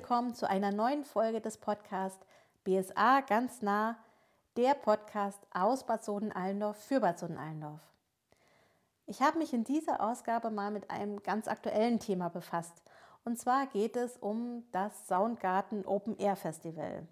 willkommen 0.00 0.34
zu 0.34 0.48
einer 0.48 0.72
neuen 0.72 1.04
Folge 1.04 1.42
des 1.42 1.58
Podcasts 1.58 2.24
BSA 2.64 3.20
ganz 3.20 3.60
nah, 3.60 3.98
der 4.56 4.72
Podcast 4.72 5.46
aus 5.52 5.84
Bad 5.84 6.02
Soden-Allendorf 6.02 6.78
für 6.78 7.00
Bad 7.00 7.18
Soden-Allendorf. 7.18 7.82
Ich 9.04 9.20
habe 9.20 9.36
mich 9.36 9.52
in 9.52 9.62
dieser 9.62 10.00
Ausgabe 10.00 10.50
mal 10.50 10.70
mit 10.70 10.90
einem 10.90 11.22
ganz 11.22 11.48
aktuellen 11.48 12.00
Thema 12.00 12.30
befasst. 12.30 12.82
Und 13.26 13.38
zwar 13.38 13.66
geht 13.66 13.94
es 13.94 14.16
um 14.16 14.64
das 14.72 15.06
Soundgarten 15.06 15.84
Open 15.84 16.16
Air 16.16 16.36
Festival. 16.36 17.06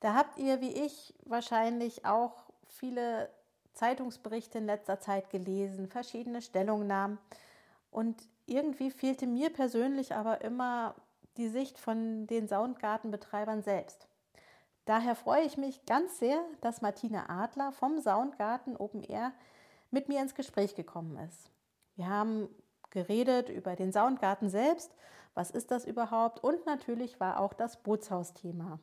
Da 0.00 0.12
habt 0.12 0.38
ihr 0.38 0.60
wie 0.60 0.74
ich 0.74 1.14
wahrscheinlich 1.24 2.04
auch 2.04 2.34
viele 2.66 3.30
Zeitungsberichte 3.72 4.58
in 4.58 4.66
letzter 4.66 5.00
Zeit 5.00 5.30
gelesen, 5.30 5.88
verschiedene 5.88 6.42
Stellungnahmen. 6.42 7.16
Und 7.90 8.28
irgendwie 8.44 8.90
fehlte 8.90 9.26
mir 9.26 9.48
persönlich 9.48 10.14
aber 10.14 10.42
immer 10.42 10.94
die 11.36 11.48
Sicht 11.48 11.78
von 11.78 12.26
den 12.26 12.48
Soundgartenbetreibern 12.48 13.62
selbst. 13.62 14.08
Daher 14.84 15.14
freue 15.14 15.42
ich 15.42 15.56
mich 15.56 15.84
ganz 15.84 16.18
sehr, 16.18 16.40
dass 16.60 16.82
Martina 16.82 17.28
Adler 17.28 17.72
vom 17.72 18.00
Soundgarten 18.00 18.76
Open 18.76 19.02
Air 19.02 19.32
mit 19.90 20.08
mir 20.08 20.20
ins 20.20 20.34
Gespräch 20.34 20.74
gekommen 20.74 21.16
ist. 21.28 21.50
Wir 21.96 22.08
haben 22.08 22.48
geredet 22.90 23.48
über 23.48 23.74
den 23.74 23.92
Soundgarten 23.92 24.48
selbst, 24.48 24.94
was 25.34 25.50
ist 25.50 25.70
das 25.70 25.84
überhaupt 25.84 26.42
und 26.42 26.64
natürlich 26.66 27.20
war 27.20 27.40
auch 27.40 27.52
das 27.52 27.82
Bootshaus-Thema. 27.82 28.78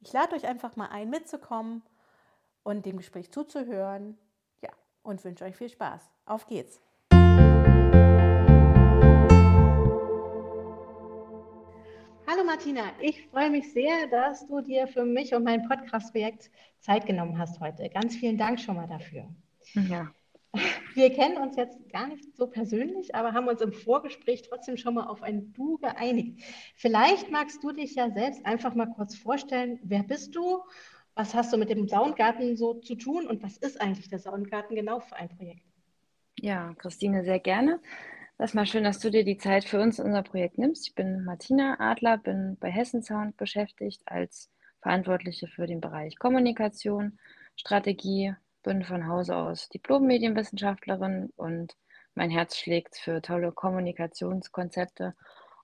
Ich 0.00 0.12
lade 0.12 0.36
euch 0.36 0.46
einfach 0.46 0.76
mal 0.76 0.88
ein, 0.88 1.08
mitzukommen 1.08 1.82
und 2.62 2.84
dem 2.84 2.98
Gespräch 2.98 3.32
zuzuhören. 3.32 4.18
Ja, 4.60 4.70
und 5.02 5.24
wünsche 5.24 5.44
euch 5.44 5.56
viel 5.56 5.70
Spaß. 5.70 6.02
Auf 6.26 6.46
geht's! 6.46 6.80
Martina, 12.46 12.92
ich 13.00 13.26
freue 13.26 13.50
mich 13.50 13.72
sehr, 13.72 14.06
dass 14.06 14.46
du 14.46 14.60
dir 14.60 14.86
für 14.86 15.04
mich 15.04 15.34
und 15.34 15.42
mein 15.42 15.66
Podcast-Projekt 15.66 16.48
Zeit 16.78 17.04
genommen 17.04 17.38
hast 17.38 17.58
heute. 17.58 17.88
Ganz 17.88 18.14
vielen 18.14 18.38
Dank 18.38 18.60
schon 18.60 18.76
mal 18.76 18.86
dafür. 18.86 19.28
Ja. 19.74 20.12
Wir 20.94 21.12
kennen 21.12 21.38
uns 21.38 21.56
jetzt 21.56 21.76
gar 21.90 22.06
nicht 22.06 22.36
so 22.36 22.46
persönlich, 22.46 23.16
aber 23.16 23.32
haben 23.32 23.48
uns 23.48 23.60
im 23.60 23.72
Vorgespräch 23.72 24.42
trotzdem 24.42 24.76
schon 24.76 24.94
mal 24.94 25.08
auf 25.08 25.24
ein 25.24 25.52
Du 25.54 25.76
geeinigt. 25.78 26.40
Vielleicht 26.76 27.32
magst 27.32 27.64
du 27.64 27.72
dich 27.72 27.96
ja 27.96 28.10
selbst 28.12 28.46
einfach 28.46 28.76
mal 28.76 28.86
kurz 28.86 29.16
vorstellen. 29.16 29.80
Wer 29.82 30.04
bist 30.04 30.36
du? 30.36 30.60
Was 31.16 31.34
hast 31.34 31.52
du 31.52 31.56
mit 31.56 31.68
dem 31.68 31.88
Soundgarten 31.88 32.56
so 32.56 32.74
zu 32.74 32.94
tun 32.94 33.26
und 33.26 33.42
was 33.42 33.56
ist 33.56 33.80
eigentlich 33.80 34.08
der 34.08 34.20
Soundgarten 34.20 34.76
genau 34.76 35.00
für 35.00 35.16
ein 35.16 35.28
Projekt? 35.30 35.66
Ja, 36.38 36.74
Christine, 36.78 37.24
sehr 37.24 37.40
gerne. 37.40 37.80
Das 38.38 38.50
ist 38.50 38.54
mal 38.54 38.66
schön, 38.66 38.84
dass 38.84 38.98
du 38.98 39.10
dir 39.10 39.24
die 39.24 39.38
Zeit 39.38 39.64
für 39.64 39.80
uns 39.80 39.98
unser 39.98 40.22
Projekt 40.22 40.58
nimmst. 40.58 40.88
Ich 40.88 40.94
bin 40.94 41.24
Martina 41.24 41.76
Adler, 41.80 42.18
bin 42.18 42.58
bei 42.60 42.70
Hessen 42.70 43.02
Sound 43.02 43.38
beschäftigt 43.38 44.02
als 44.04 44.50
Verantwortliche 44.82 45.48
für 45.48 45.66
den 45.66 45.80
Bereich 45.80 46.18
Kommunikation, 46.18 47.18
Strategie, 47.56 48.34
bin 48.62 48.84
von 48.84 49.08
Hause 49.08 49.36
aus 49.36 49.70
Diplom-Medienwissenschaftlerin 49.70 51.32
und 51.36 51.76
mein 52.14 52.28
Herz 52.28 52.58
schlägt 52.58 52.96
für 52.96 53.22
tolle 53.22 53.52
Kommunikationskonzepte 53.52 55.14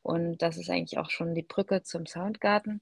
und 0.02 0.40
das 0.40 0.56
ist 0.56 0.70
eigentlich 0.70 0.98
auch 0.98 1.10
schon 1.10 1.34
die 1.34 1.42
Brücke 1.42 1.82
zum 1.82 2.06
Soundgarten. 2.06 2.80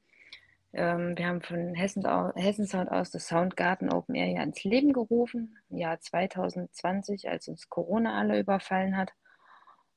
Ähm, 0.72 1.18
wir 1.18 1.26
haben 1.26 1.42
von 1.42 1.74
Hessen, 1.74 2.04
Hessen 2.36 2.66
Sound 2.68 2.92
aus 2.92 3.10
das 3.10 3.26
Soundgarten 3.26 3.92
Open 3.92 4.14
Air 4.14 4.28
ja 4.28 4.42
ins 4.44 4.62
Leben 4.62 4.92
gerufen, 4.92 5.58
im 5.68 5.78
Jahr 5.78 5.98
2020, 5.98 7.28
als 7.28 7.48
uns 7.48 7.68
Corona 7.68 8.16
alle 8.20 8.38
überfallen 8.38 8.96
hat. 8.96 9.12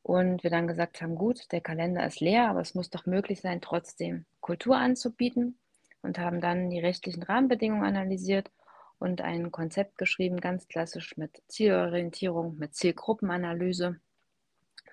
Und 0.04 0.44
wir 0.44 0.50
dann 0.50 0.68
gesagt 0.68 1.02
haben, 1.02 1.16
gut, 1.16 1.52
der 1.52 1.62
Kalender 1.62 2.06
ist 2.06 2.20
leer, 2.20 2.50
aber 2.50 2.60
es 2.60 2.76
muss 2.76 2.90
doch 2.90 3.06
möglich 3.06 3.42
sein, 3.42 3.62
trotzdem 3.62 4.26
Kultur 4.42 4.78
anzubieten 4.78 5.58
und 6.02 6.20
haben 6.20 6.42
dann 6.42 6.70
die 6.70 6.80
rechtlichen 6.80 7.24
Rahmenbedingungen 7.24 7.86
analysiert 7.86 8.52
und 9.00 9.22
ein 9.22 9.52
Konzept 9.52 9.98
geschrieben, 9.98 10.42
ganz 10.42 10.68
klassisch 10.68 11.16
mit 11.18 11.42
Zielorientierung, 11.48 12.58
mit 12.58 12.76
Zielgruppenanalyse, 12.76 14.00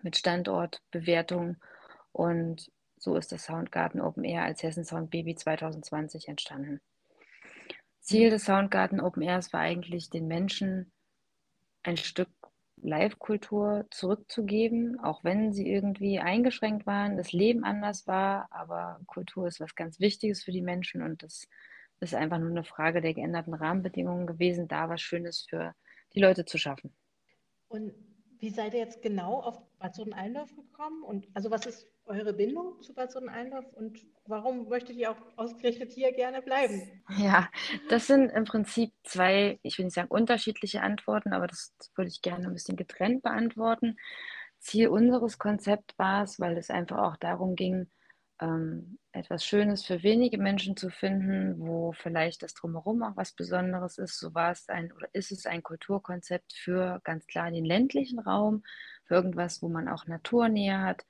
mit 0.03 0.17
Standortbewertung 0.17 1.57
und 2.13 2.71
so 2.97 3.17
ist 3.17 3.33
das 3.33 3.45
Soundgarten 3.45 4.01
Open 4.01 4.25
Air 4.25 4.43
als 4.43 4.63
Hessen 4.63 4.85
Sound 4.85 5.11
Baby 5.11 5.35
2020 5.35 6.29
entstanden. 6.29 6.81
Ziel 8.01 8.31
des 8.31 8.45
Soundgarten 8.45 9.01
Open 9.01 9.23
Airs 9.23 9.53
war 9.53 9.61
eigentlich, 9.61 10.11
den 10.11 10.27
Menschen 10.27 10.93
ein 11.83 11.97
Stück 11.97 12.29
Live-Kultur 12.83 13.87
zurückzugeben, 13.91 14.99
auch 15.01 15.25
wenn 15.25 15.53
sie 15.53 15.71
irgendwie 15.71 16.19
eingeschränkt 16.19 16.87
waren, 16.87 17.17
das 17.17 17.33
Leben 17.33 17.65
anders 17.65 18.07
war, 18.07 18.49
aber 18.51 19.01
Kultur 19.07 19.47
ist 19.47 19.61
was 19.61 19.75
ganz 19.75 20.01
Wichtiges 20.01 20.43
für 20.43 20.53
die 20.53 20.63
Menschen 20.63 21.03
und 21.03 21.23
das 21.23 21.47
ist 22.01 22.15
einfach 22.15 22.39
nur 22.39 22.51
eine 22.51 22.65
Frage 22.65 23.01
der 23.01 23.15
geänderten 23.15 23.55
Rahmenbedingungen 23.55 24.27
gewesen, 24.27 24.69
da 24.69 24.89
was 24.89 25.03
Schönes 25.03 25.47
für 25.49 25.75
die 26.15 26.21
Leute 26.21 26.45
zu 26.45 26.59
schaffen. 26.59 26.95
Und 27.69 27.93
wie 28.39 28.51
seid 28.51 28.73
ihr 28.73 28.81
jetzt 28.81 29.03
genau 29.03 29.41
auf 29.41 29.61
Bad 29.79 29.95
Soden-Allendorf 29.95 30.55
gekommen? 30.57 31.03
Und 31.03 31.29
also 31.35 31.51
was 31.51 31.67
ist 31.67 31.87
eure 32.11 32.33
Bindung 32.33 32.83
zu 32.83 32.93
Bad 32.93 33.13
Soden-Allendorf 33.13 33.73
und 33.75 34.05
warum 34.27 34.69
möchtet 34.69 34.97
ihr 34.97 35.13
auch 35.13 35.17
ausgerechnet 35.37 35.93
hier 35.93 36.13
gerne 36.13 36.43
bleiben? 36.43 37.03
Ja, 37.17 37.49
das 37.89 38.07
sind 38.07 38.31
im 38.31 38.45
Prinzip 38.45 38.93
zwei, 39.05 39.59
ich 39.63 39.79
will 39.79 39.85
nicht 39.87 39.95
sagen 39.95 40.09
unterschiedliche 40.09 40.83
Antworten, 40.83 41.33
aber 41.33 41.47
das 41.47 41.75
würde 41.95 42.09
ich 42.09 42.21
gerne 42.21 42.47
ein 42.47 42.53
bisschen 42.53 42.77
getrennt 42.77 43.23
beantworten. 43.23 43.97
Ziel 44.59 44.89
unseres 44.89 45.39
Konzepts 45.39 45.99
war 45.99 46.25
es, 46.25 46.41
weil 46.41 46.59
es 46.59 46.69
einfach 46.69 46.99
auch 46.99 47.17
darum 47.17 47.55
ging, 47.55 47.89
ähm, 48.41 48.99
etwas 49.13 49.45
Schönes 49.45 49.85
für 49.85 50.03
wenige 50.03 50.39
Menschen 50.39 50.77
zu 50.77 50.91
finden, 50.91 51.59
wo 51.59 51.93
vielleicht 51.93 52.43
das 52.43 52.55
Drumherum 52.55 53.03
auch 53.03 53.17
was 53.17 53.33
Besonderes 53.33 53.99
ist. 53.99 54.19
So 54.19 54.35
war 54.35 54.51
es 54.51 54.69
ein 54.69 54.93
oder 54.93 55.09
ist 55.13 55.33
es 55.33 55.47
ein 55.47 55.63
Kulturkonzept 55.63 56.55
für 56.55 57.01
ganz 57.05 57.27
klar 57.27 57.51
den 57.51 57.65
ländlichen 57.65 58.19
Raum, 58.19 58.63
für 59.05 59.15
irgendwas, 59.15 59.63
wo 59.63 59.69
man 59.69 59.89
auch 59.89 60.07
Naturnähe 60.07 60.81
hat, 60.81 61.05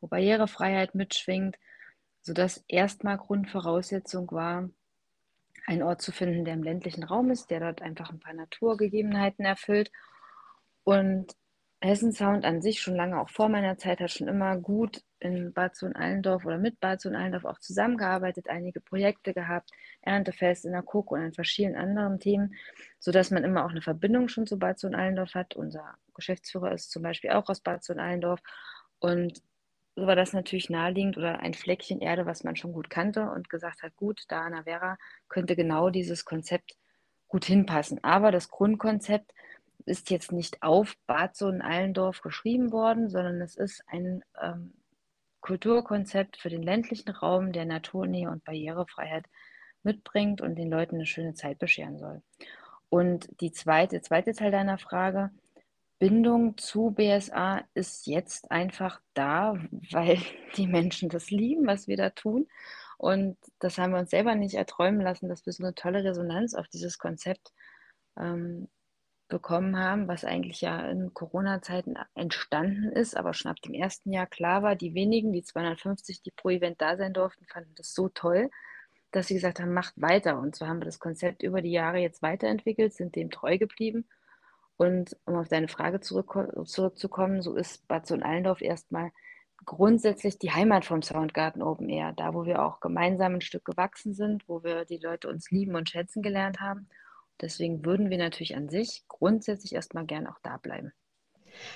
wo 0.00 0.06
Barrierefreiheit 0.08 0.94
mitschwingt, 0.94 1.58
sodass 2.22 2.64
erstmal 2.68 3.18
Grundvoraussetzung 3.18 4.30
war, 4.32 4.68
einen 5.66 5.82
Ort 5.82 6.02
zu 6.02 6.12
finden, 6.12 6.44
der 6.44 6.54
im 6.54 6.62
ländlichen 6.62 7.04
Raum 7.04 7.30
ist, 7.30 7.50
der 7.50 7.60
dort 7.60 7.82
einfach 7.82 8.10
ein 8.10 8.20
paar 8.20 8.34
Naturgegebenheiten 8.34 9.44
erfüllt. 9.44 9.90
Und 10.84 11.34
Hessen 11.80 12.12
Sound 12.12 12.44
an 12.44 12.62
sich 12.62 12.80
schon 12.80 12.96
lange, 12.96 13.20
auch 13.20 13.28
vor 13.28 13.48
meiner 13.48 13.76
Zeit, 13.76 14.00
hat 14.00 14.10
schon 14.10 14.28
immer 14.28 14.56
gut 14.56 15.02
in 15.18 15.52
Bad 15.52 15.76
Sohn-Allendorf 15.76 16.44
oder 16.44 16.58
mit 16.58 16.80
Bad 16.80 17.00
Sohn-Allendorf 17.00 17.44
auch 17.44 17.58
zusammengearbeitet, 17.58 18.48
einige 18.48 18.80
Projekte 18.80 19.34
gehabt, 19.34 19.70
Erntefest 20.02 20.64
in 20.64 20.72
der 20.72 20.84
Cook 20.86 21.10
und 21.10 21.20
an 21.20 21.32
verschiedenen 21.32 21.76
anderen 21.76 22.18
Themen, 22.18 22.54
sodass 22.98 23.30
man 23.30 23.44
immer 23.44 23.64
auch 23.64 23.70
eine 23.70 23.82
Verbindung 23.82 24.28
schon 24.28 24.46
zu 24.46 24.58
Bad 24.58 24.78
Sohn-Allendorf 24.78 25.34
hat. 25.34 25.54
Unser 25.54 25.96
Geschäftsführer 26.14 26.72
ist 26.72 26.90
zum 26.90 27.02
Beispiel 27.02 27.30
auch 27.30 27.48
aus 27.48 27.60
Bad 27.60 27.84
Sohn-Allendorf 27.84 28.40
und 28.98 29.42
so 29.96 30.06
war 30.06 30.14
das 30.14 30.34
natürlich 30.34 30.68
naheliegend 30.68 31.16
oder 31.16 31.40
ein 31.40 31.54
Fleckchen 31.54 32.00
Erde, 32.00 32.26
was 32.26 32.44
man 32.44 32.54
schon 32.54 32.72
gut 32.74 32.90
kannte 32.90 33.30
und 33.30 33.48
gesagt 33.48 33.82
hat, 33.82 33.96
gut, 33.96 34.24
da 34.28 34.42
Anna 34.42 34.64
Vera 34.64 34.98
könnte 35.28 35.56
genau 35.56 35.88
dieses 35.88 36.26
Konzept 36.26 36.76
gut 37.28 37.46
hinpassen. 37.46 38.04
Aber 38.04 38.30
das 38.30 38.50
Grundkonzept 38.50 39.32
ist 39.86 40.10
jetzt 40.10 40.32
nicht 40.32 40.62
auf 40.62 40.94
Bad 41.06 41.34
Sohn-Allendorf 41.34 42.20
geschrieben 42.20 42.72
worden, 42.72 43.08
sondern 43.08 43.40
es 43.40 43.56
ist 43.56 43.82
ein 43.86 44.22
ähm, 44.40 44.74
Kulturkonzept 45.40 46.36
für 46.36 46.50
den 46.50 46.62
ländlichen 46.62 47.10
Raum, 47.10 47.52
der 47.52 47.64
Naturnähe 47.64 48.28
und 48.28 48.44
Barrierefreiheit 48.44 49.24
mitbringt 49.82 50.42
und 50.42 50.56
den 50.56 50.70
Leuten 50.70 50.96
eine 50.96 51.06
schöne 51.06 51.34
Zeit 51.34 51.58
bescheren 51.58 51.98
soll. 51.98 52.22
Und 52.90 53.28
die 53.40 53.52
zweite, 53.52 54.02
zweite 54.02 54.32
Teil 54.32 54.50
deiner 54.50 54.76
Frage, 54.76 55.30
Bindung 55.98 56.58
zu 56.58 56.90
BSA 56.90 57.64
ist 57.74 58.06
jetzt 58.06 58.50
einfach 58.50 59.00
da, 59.14 59.58
weil 59.90 60.18
die 60.56 60.66
Menschen 60.66 61.08
das 61.08 61.30
lieben, 61.30 61.66
was 61.66 61.88
wir 61.88 61.96
da 61.96 62.10
tun. 62.10 62.46
Und 62.98 63.36
das 63.58 63.78
haben 63.78 63.92
wir 63.92 63.98
uns 63.98 64.10
selber 64.10 64.34
nicht 64.34 64.54
erträumen 64.54 65.00
lassen, 65.00 65.28
dass 65.28 65.44
wir 65.46 65.52
so 65.52 65.64
eine 65.64 65.74
tolle 65.74 66.04
Resonanz 66.04 66.54
auf 66.54 66.68
dieses 66.68 66.98
Konzept 66.98 67.52
ähm, 68.18 68.68
bekommen 69.28 69.78
haben, 69.78 70.08
was 70.08 70.24
eigentlich 70.24 70.60
ja 70.60 70.88
in 70.88 71.12
Corona-Zeiten 71.12 71.96
entstanden 72.14 72.92
ist, 72.92 73.16
aber 73.16 73.34
schon 73.34 73.50
ab 73.50 73.60
dem 73.62 73.74
ersten 73.74 74.12
Jahr 74.12 74.26
klar 74.26 74.62
war, 74.62 74.76
die 74.76 74.94
wenigen, 74.94 75.32
die 75.32 75.42
250, 75.42 76.22
die 76.22 76.30
pro 76.30 76.50
Event 76.50 76.80
da 76.80 76.96
sein 76.96 77.12
durften, 77.12 77.44
fanden 77.46 77.74
das 77.74 77.92
so 77.92 78.08
toll, 78.08 78.50
dass 79.10 79.26
sie 79.28 79.34
gesagt 79.34 79.60
haben, 79.60 79.72
macht 79.72 79.94
weiter. 80.00 80.38
Und 80.38 80.54
so 80.54 80.66
haben 80.66 80.80
wir 80.80 80.84
das 80.84 81.00
Konzept 81.00 81.42
über 81.42 81.60
die 81.60 81.72
Jahre 81.72 81.98
jetzt 81.98 82.22
weiterentwickelt, 82.22 82.94
sind 82.94 83.16
dem 83.16 83.30
treu 83.30 83.58
geblieben. 83.58 84.06
Und 84.76 85.16
um 85.24 85.36
auf 85.36 85.48
deine 85.48 85.68
Frage 85.68 86.00
zurück, 86.00 86.36
zurückzukommen, 86.66 87.42
so 87.42 87.54
ist 87.54 87.88
Bad 87.88 88.06
Sohn-Allendorf 88.06 88.60
erstmal 88.60 89.10
grundsätzlich 89.64 90.38
die 90.38 90.52
Heimat 90.52 90.84
vom 90.84 91.02
Soundgarten 91.02 91.62
Open 91.62 91.88
Air, 91.88 92.12
da 92.12 92.34
wo 92.34 92.44
wir 92.44 92.62
auch 92.62 92.80
gemeinsam 92.80 93.34
ein 93.34 93.40
Stück 93.40 93.64
gewachsen 93.64 94.14
sind, 94.14 94.48
wo 94.48 94.62
wir 94.62 94.84
die 94.84 94.98
Leute 94.98 95.28
uns 95.28 95.50
lieben 95.50 95.74
und 95.74 95.88
schätzen 95.88 96.22
gelernt 96.22 96.60
haben 96.60 96.88
Deswegen 97.40 97.84
würden 97.84 98.10
wir 98.10 98.18
natürlich 98.18 98.56
an 98.56 98.68
sich 98.68 99.04
grundsätzlich 99.08 99.74
erstmal 99.74 100.06
gern 100.06 100.26
auch 100.26 100.38
da 100.42 100.56
bleiben. 100.56 100.92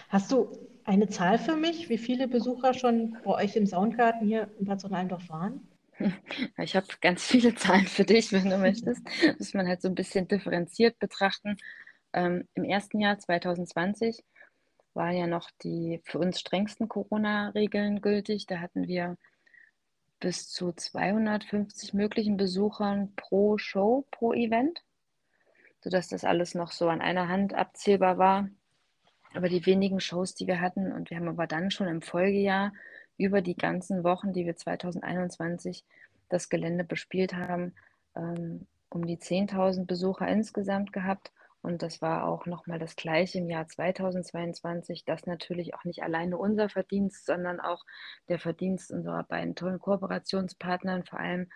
Hast 0.08 0.32
du 0.32 0.52
eine 0.84 1.08
Zahl 1.08 1.38
für 1.38 1.56
mich, 1.56 1.88
wie 1.88 1.98
viele 1.98 2.28
Besucher 2.28 2.74
schon 2.74 3.16
bei 3.24 3.44
euch 3.44 3.56
im 3.56 3.66
Soundgarten 3.66 4.26
hier 4.26 4.50
in 4.58 4.66
Bad 4.66 4.80
Sonnenalmdorf 4.80 5.28
waren? 5.28 5.66
Ich 6.56 6.76
habe 6.76 6.86
ganz 7.02 7.26
viele 7.26 7.54
Zahlen 7.54 7.86
für 7.86 8.04
dich, 8.04 8.32
wenn 8.32 8.48
du 8.48 8.56
möchtest. 8.56 9.02
Muss 9.38 9.52
man 9.52 9.68
halt 9.68 9.82
so 9.82 9.88
ein 9.88 9.94
bisschen 9.94 10.26
differenziert 10.28 10.98
betrachten. 10.98 11.58
Ähm, 12.12 12.48
Im 12.54 12.64
ersten 12.64 13.00
Jahr 13.00 13.18
2020 13.18 14.24
waren 14.94 15.16
ja 15.16 15.26
noch 15.26 15.50
die 15.62 16.00
für 16.04 16.18
uns 16.18 16.40
strengsten 16.40 16.88
Corona-Regeln 16.88 18.00
gültig. 18.00 18.46
Da 18.46 18.58
hatten 18.58 18.88
wir 18.88 19.16
bis 20.18 20.50
zu 20.50 20.72
250 20.72 21.94
möglichen 21.94 22.36
Besuchern 22.36 23.12
pro 23.16 23.56
Show, 23.58 24.06
pro 24.10 24.32
Event, 24.34 24.82
sodass 25.80 26.08
das 26.08 26.24
alles 26.24 26.54
noch 26.54 26.72
so 26.72 26.88
an 26.88 27.00
einer 27.00 27.28
Hand 27.28 27.54
abzählbar 27.54 28.18
war. 28.18 28.48
Aber 29.32 29.48
die 29.48 29.64
wenigen 29.64 30.00
Shows, 30.00 30.34
die 30.34 30.46
wir 30.46 30.60
hatten, 30.60 30.92
und 30.92 31.10
wir 31.10 31.16
haben 31.16 31.28
aber 31.28 31.46
dann 31.46 31.70
schon 31.70 31.86
im 31.86 32.02
Folgejahr 32.02 32.72
über 33.16 33.42
die 33.42 33.56
ganzen 33.56 34.02
Wochen, 34.02 34.32
die 34.32 34.44
wir 34.44 34.56
2021 34.56 35.84
das 36.28 36.48
Gelände 36.48 36.84
bespielt 36.84 37.34
haben, 37.34 37.74
ähm, 38.16 38.66
um 38.88 39.06
die 39.06 39.18
10.000 39.18 39.86
Besucher 39.86 40.26
insgesamt 40.26 40.92
gehabt. 40.92 41.32
Und 41.62 41.82
das 41.82 42.00
war 42.00 42.26
auch 42.26 42.46
nochmal 42.46 42.78
das 42.78 42.96
gleiche 42.96 43.38
im 43.38 43.50
Jahr 43.50 43.68
2022. 43.68 45.04
Das 45.04 45.26
natürlich 45.26 45.74
auch 45.74 45.84
nicht 45.84 46.02
alleine 46.02 46.38
unser 46.38 46.68
Verdienst, 46.68 47.26
sondern 47.26 47.60
auch 47.60 47.84
der 48.28 48.38
Verdienst 48.38 48.90
unserer 48.90 49.24
beiden 49.24 49.54
tollen 49.54 49.78
Kooperationspartnern, 49.78 51.04
vor 51.04 51.20
allem 51.20 51.50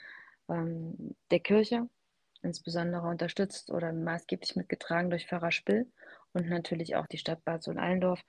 ähm, 0.48 1.16
der 1.30 1.40
Kirche, 1.40 1.88
insbesondere 2.42 3.06
unterstützt 3.06 3.70
oder 3.70 3.92
maßgeblich 3.92 4.56
mitgetragen 4.56 5.08
durch 5.08 5.26
Pfarrer 5.26 5.50
Spill 5.50 5.90
und 6.34 6.48
natürlich 6.48 6.96
auch 6.96 7.06
die 7.06 7.18
Stadt 7.18 7.44
Bad 7.44 7.62
Sohn-Allendorf, 7.62 8.20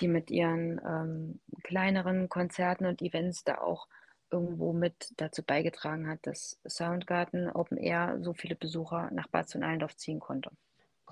die 0.00 0.08
mit 0.08 0.30
ihren 0.30 0.80
ähm, 0.84 1.40
kleineren 1.62 2.28
Konzerten 2.28 2.86
und 2.86 3.00
Events 3.00 3.44
da 3.44 3.58
auch 3.58 3.86
irgendwo 4.30 4.72
mit 4.72 5.12
dazu 5.18 5.42
beigetragen 5.44 6.08
hat, 6.08 6.26
dass 6.26 6.58
Soundgarten 6.66 7.50
Open 7.50 7.76
Air 7.76 8.18
so 8.22 8.32
viele 8.32 8.56
Besucher 8.56 9.10
nach 9.12 9.28
Bad 9.28 9.48
Sohn-Allendorf 9.48 9.96
ziehen 9.96 10.18
konnte. 10.18 10.50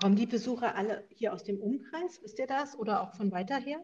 Kommen 0.01 0.15
die 0.15 0.25
Besucher 0.25 0.75
alle 0.75 1.03
hier 1.09 1.31
aus 1.31 1.43
dem 1.43 1.59
Umkreis? 1.59 2.19
Wisst 2.23 2.39
ihr 2.39 2.47
das? 2.47 2.75
Oder 2.77 3.03
auch 3.03 3.13
von 3.13 3.31
weiter 3.31 3.57
her? 3.57 3.79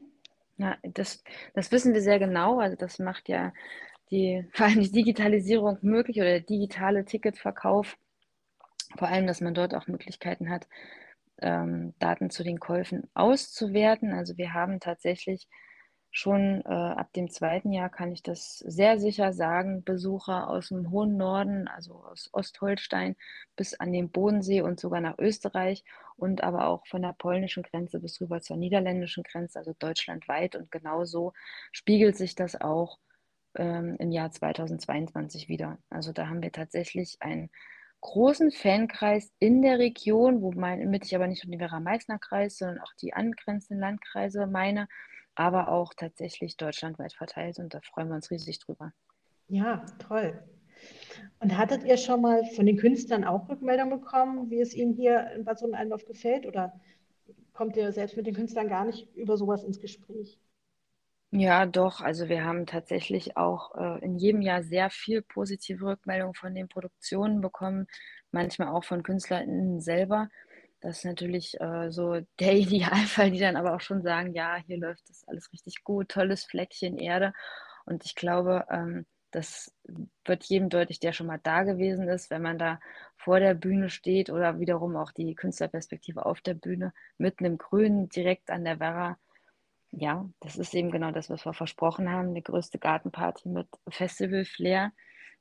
Ja, 0.57 0.75
das, 0.81 1.23
das 1.53 1.71
wissen 1.71 1.93
wir 1.93 2.01
sehr 2.01 2.17
genau. 2.17 2.59
Also 2.59 2.75
das 2.75 2.97
macht 2.97 3.29
ja 3.29 3.53
die, 4.09 4.43
vor 4.53 4.65
allem 4.65 4.81
die 4.81 4.91
Digitalisierung 4.91 5.77
möglich 5.81 6.17
oder 6.17 6.29
der 6.29 6.41
digitale 6.41 7.05
Ticketverkauf. 7.05 7.97
Vor 8.97 9.07
allem, 9.07 9.27
dass 9.27 9.41
man 9.41 9.53
dort 9.53 9.75
auch 9.75 9.85
Möglichkeiten 9.85 10.49
hat, 10.49 10.67
ähm, 11.39 11.93
Daten 11.99 12.31
zu 12.31 12.43
den 12.43 12.59
Käufen 12.59 13.07
auszuwerten. 13.13 14.13
Also 14.13 14.37
wir 14.37 14.53
haben 14.55 14.79
tatsächlich 14.79 15.47
schon 16.09 16.63
äh, 16.65 16.69
ab 16.69 17.13
dem 17.13 17.29
zweiten 17.29 17.71
Jahr 17.71 17.89
kann 17.89 18.11
ich 18.11 18.23
das 18.23 18.57
sehr 18.57 18.97
sicher 18.97 19.33
sagen, 19.33 19.83
Besucher 19.83 20.49
aus 20.49 20.69
dem 20.69 20.89
hohen 20.89 21.15
Norden, 21.15 21.67
also 21.67 21.93
aus 21.93 22.29
Ostholstein 22.33 23.15
bis 23.55 23.75
an 23.75 23.91
den 23.93 24.09
Bodensee 24.09 24.61
und 24.61 24.79
sogar 24.79 25.01
nach 25.01 25.19
Österreich 25.19 25.83
und 26.17 26.43
aber 26.43 26.67
auch 26.67 26.85
von 26.87 27.01
der 27.01 27.13
polnischen 27.13 27.63
Grenze 27.63 27.99
bis 27.99 28.19
rüber 28.19 28.41
zur 28.41 28.57
niederländischen 28.57 29.23
Grenze, 29.23 29.59
also 29.59 29.73
deutschlandweit. 29.79 30.55
Und 30.55 30.71
genauso 30.71 31.33
spiegelt 31.71 32.17
sich 32.17 32.35
das 32.35 32.59
auch 32.59 32.97
ähm, 33.55 33.95
im 33.99 34.11
Jahr 34.11 34.31
2022 34.31 35.47
wieder. 35.47 35.77
Also 35.89 36.11
da 36.11 36.27
haben 36.27 36.41
wir 36.41 36.51
tatsächlich 36.51 37.17
einen 37.21 37.49
großen 38.01 38.51
Fankreis 38.51 39.31
in 39.39 39.61
der 39.61 39.79
Region, 39.79 40.41
womit 40.41 41.05
ich 41.05 41.15
aber 41.15 41.27
nicht 41.27 41.45
nur 41.45 41.51
den 41.51 41.59
Werra-Meißner-Kreis, 41.59 42.57
sondern 42.57 42.79
auch 42.79 42.93
die 43.01 43.13
angrenzenden 43.13 43.79
Landkreise 43.79 44.47
meine 44.47 44.87
aber 45.37 45.69
auch 45.69 45.93
tatsächlich 45.93 46.57
deutschlandweit 46.57 47.13
verteilt 47.13 47.59
und 47.59 47.73
da 47.73 47.79
freuen 47.81 48.07
wir 48.09 48.15
uns 48.15 48.31
riesig 48.31 48.57
drüber. 48.59 48.91
Ja, 49.47 49.85
toll. 49.99 50.43
Und 51.39 51.57
hattet 51.57 51.83
ihr 51.83 51.97
schon 51.97 52.21
mal 52.21 52.45
von 52.55 52.65
den 52.65 52.77
Künstlern 52.77 53.23
auch 53.23 53.47
Rückmeldungen 53.49 53.99
bekommen, 53.99 54.49
wie 54.49 54.59
es 54.59 54.73
ihnen 54.73 54.93
hier 54.93 55.31
in 55.35 55.45
Bad 55.45 55.59
Sonnenalendorf 55.59 56.05
gefällt? 56.05 56.45
Oder 56.47 56.73
kommt 57.53 57.77
ihr 57.77 57.91
selbst 57.91 58.17
mit 58.17 58.27
den 58.27 58.35
Künstlern 58.35 58.67
gar 58.69 58.85
nicht 58.85 59.15
über 59.15 59.37
sowas 59.37 59.63
ins 59.63 59.79
Gespräch? 59.79 60.39
Ja, 61.31 61.65
doch. 61.65 62.01
Also 62.01 62.29
wir 62.29 62.45
haben 62.45 62.65
tatsächlich 62.65 63.35
auch 63.37 63.75
äh, 63.75 64.03
in 64.03 64.17
jedem 64.17 64.41
Jahr 64.41 64.63
sehr 64.63 64.89
viel 64.89 65.21
positive 65.21 65.85
Rückmeldungen 65.85 66.33
von 66.33 66.55
den 66.55 66.69
Produktionen 66.69 67.41
bekommen, 67.41 67.87
manchmal 68.31 68.69
auch 68.69 68.85
von 68.85 69.03
KünstlerInnen 69.03 69.81
selber. 69.81 70.29
Das 70.79 70.99
ist 70.99 71.05
natürlich 71.05 71.59
äh, 71.59 71.91
so 71.91 72.21
der 72.39 72.53
Idealfall, 72.57 73.31
die 73.31 73.39
dann 73.39 73.57
aber 73.57 73.75
auch 73.75 73.81
schon 73.81 74.01
sagen, 74.03 74.33
ja, 74.33 74.55
hier 74.65 74.77
läuft 74.77 75.09
das 75.09 75.25
alles 75.27 75.51
richtig 75.51 75.83
gut, 75.83 76.09
tolles 76.09 76.45
Fleckchen 76.45 76.97
Erde. 76.97 77.33
Und 77.85 78.05
ich 78.05 78.15
glaube, 78.15 78.65
ähm, 78.71 79.05
das 79.31 79.73
wird 80.25 80.43
jedem 80.45 80.69
deutlich, 80.69 80.99
der 80.99 81.13
schon 81.13 81.27
mal 81.27 81.39
da 81.41 81.63
gewesen 81.63 82.07
ist, 82.07 82.29
wenn 82.29 82.41
man 82.41 82.57
da 82.57 82.79
vor 83.15 83.39
der 83.39 83.53
Bühne 83.53 83.89
steht 83.89 84.29
oder 84.29 84.59
wiederum 84.59 84.95
auch 84.95 85.11
die 85.11 85.35
Künstlerperspektive 85.35 86.25
auf 86.25 86.41
der 86.41 86.53
Bühne 86.53 86.93
mitten 87.17 87.45
im 87.45 87.57
Grünen, 87.57 88.09
direkt 88.09 88.49
an 88.49 88.63
der 88.63 88.79
Werra. 88.79 89.17
Ja, 89.91 90.29
das 90.39 90.57
ist 90.57 90.73
eben 90.73 90.91
genau 90.91 91.11
das, 91.11 91.29
was 91.29 91.45
wir 91.45 91.53
versprochen 91.53 92.11
haben, 92.11 92.35
die 92.35 92.43
größte 92.43 92.77
Gartenparty 92.77 93.49
mit 93.49 93.67
Festival-Flair 93.89 94.91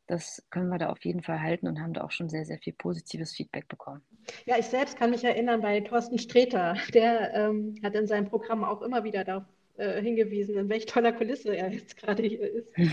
das 0.07 0.45
können 0.51 0.69
wir 0.69 0.79
da 0.79 0.91
auf 0.91 1.05
jeden 1.05 1.23
Fall 1.23 1.41
halten 1.41 1.67
und 1.67 1.81
haben 1.81 1.93
da 1.93 2.05
auch 2.05 2.11
schon 2.11 2.29
sehr, 2.29 2.45
sehr 2.45 2.59
viel 2.59 2.73
positives 2.73 3.35
Feedback 3.35 3.69
bekommen. 3.69 4.03
Ja, 4.45 4.57
ich 4.59 4.67
selbst 4.67 4.97
kann 4.97 5.11
mich 5.11 5.25
erinnern 5.25 5.61
bei 5.61 5.81
Thorsten 5.81 6.19
Streter, 6.19 6.77
der 6.95 7.35
ähm, 7.35 7.75
hat 7.83 7.95
in 7.95 8.07
seinem 8.07 8.29
Programm 8.29 8.65
auch 8.65 8.83
immer 8.83 9.03
wieder 9.05 9.25
darauf 9.25 9.45
äh, 9.77 10.01
hingewiesen, 10.01 10.57
in 10.57 10.69
welch 10.69 10.87
toller 10.87 11.13
Kulisse 11.13 11.57
er 11.57 11.71
jetzt 11.73 11.97
gerade 11.97 12.23
hier 12.23 12.41
ist. 12.41 12.73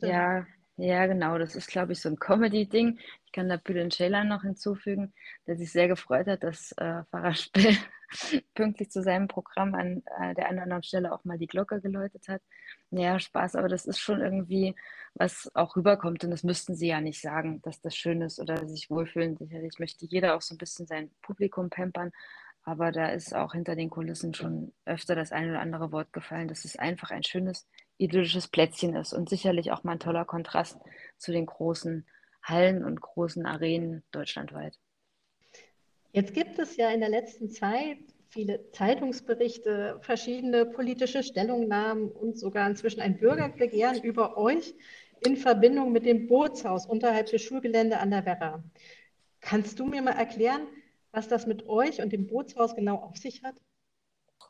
ja, 0.00 0.46
ja, 0.76 1.06
genau. 1.06 1.38
Das 1.38 1.56
ist, 1.56 1.68
glaube 1.68 1.92
ich, 1.92 2.00
so 2.00 2.08
ein 2.08 2.18
Comedy-Ding. 2.18 3.00
Ich 3.24 3.32
kann 3.32 3.48
da 3.48 3.56
Bülent 3.56 3.94
Ceylan 3.94 4.28
noch 4.28 4.42
hinzufügen, 4.42 5.12
der 5.46 5.56
sich 5.56 5.72
sehr 5.72 5.88
gefreut 5.88 6.28
hat, 6.28 6.44
dass 6.44 6.72
äh, 6.78 7.02
Spill 7.34 7.76
pünktlich 8.54 8.90
zu 8.90 9.02
seinem 9.02 9.26
Programm 9.26 9.74
an 9.74 10.02
äh, 10.20 10.34
der 10.34 10.46
einen 10.46 10.58
oder 10.58 10.62
anderen 10.62 10.82
Stelle 10.84 11.12
auch 11.12 11.24
mal 11.24 11.36
die 11.36 11.48
Glocke 11.48 11.80
geläutet 11.80 12.28
hat. 12.28 12.42
Naja, 12.90 13.18
Spaß, 13.18 13.56
aber 13.56 13.68
das 13.68 13.86
ist 13.86 13.98
schon 13.98 14.20
irgendwie, 14.20 14.76
was 15.14 15.50
auch 15.54 15.74
rüberkommt. 15.74 16.22
Und 16.22 16.30
das 16.30 16.44
müssten 16.44 16.76
sie 16.76 16.88
ja 16.88 17.00
nicht 17.00 17.20
sagen, 17.20 17.60
dass 17.62 17.80
das 17.80 17.96
schön 17.96 18.22
ist 18.22 18.38
oder 18.38 18.66
sich 18.68 18.88
wohlfühlen. 18.88 19.36
Sicherlich 19.36 19.78
möchte 19.80 20.06
jeder 20.06 20.36
auch 20.36 20.42
so 20.42 20.54
ein 20.54 20.58
bisschen 20.58 20.86
sein 20.86 21.10
Publikum 21.22 21.70
pampern. 21.70 22.12
Aber 22.68 22.92
da 22.92 23.08
ist 23.08 23.34
auch 23.34 23.54
hinter 23.54 23.76
den 23.76 23.88
Kulissen 23.88 24.34
schon 24.34 24.74
öfter 24.84 25.14
das 25.14 25.32
eine 25.32 25.52
oder 25.52 25.60
andere 25.60 25.90
Wort 25.90 26.12
gefallen, 26.12 26.48
dass 26.48 26.66
es 26.66 26.76
einfach 26.76 27.10
ein 27.10 27.22
schönes, 27.22 27.66
idyllisches 27.96 28.46
Plätzchen 28.46 28.94
ist 28.94 29.14
und 29.14 29.30
sicherlich 29.30 29.72
auch 29.72 29.84
mal 29.84 29.92
ein 29.92 30.00
toller 30.00 30.26
Kontrast 30.26 30.76
zu 31.16 31.32
den 31.32 31.46
großen 31.46 32.06
Hallen 32.42 32.84
und 32.84 33.00
großen 33.00 33.46
Arenen 33.46 34.02
deutschlandweit. 34.10 34.78
Jetzt 36.12 36.34
gibt 36.34 36.58
es 36.58 36.76
ja 36.76 36.90
in 36.90 37.00
der 37.00 37.08
letzten 37.08 37.48
Zeit 37.48 38.00
viele 38.28 38.70
Zeitungsberichte, 38.72 39.98
verschiedene 40.02 40.66
politische 40.66 41.22
Stellungnahmen 41.22 42.10
und 42.12 42.38
sogar 42.38 42.68
inzwischen 42.68 43.00
ein 43.00 43.16
Bürgerbegehren 43.16 44.02
über 44.02 44.36
euch 44.36 44.74
in 45.26 45.38
Verbindung 45.38 45.90
mit 45.90 46.04
dem 46.04 46.26
Bootshaus 46.26 46.84
unterhalb 46.84 47.28
des 47.28 47.40
Schulgelände 47.40 47.98
an 47.98 48.10
der 48.10 48.26
Werra. 48.26 48.62
Kannst 49.40 49.78
du 49.78 49.86
mir 49.86 50.02
mal 50.02 50.18
erklären, 50.18 50.66
was 51.12 51.28
das 51.28 51.46
mit 51.46 51.66
euch 51.66 52.00
und 52.00 52.12
dem 52.12 52.26
Bootshaus 52.26 52.74
genau 52.74 52.96
auf 52.96 53.16
sich 53.16 53.42
hat? 53.42 53.56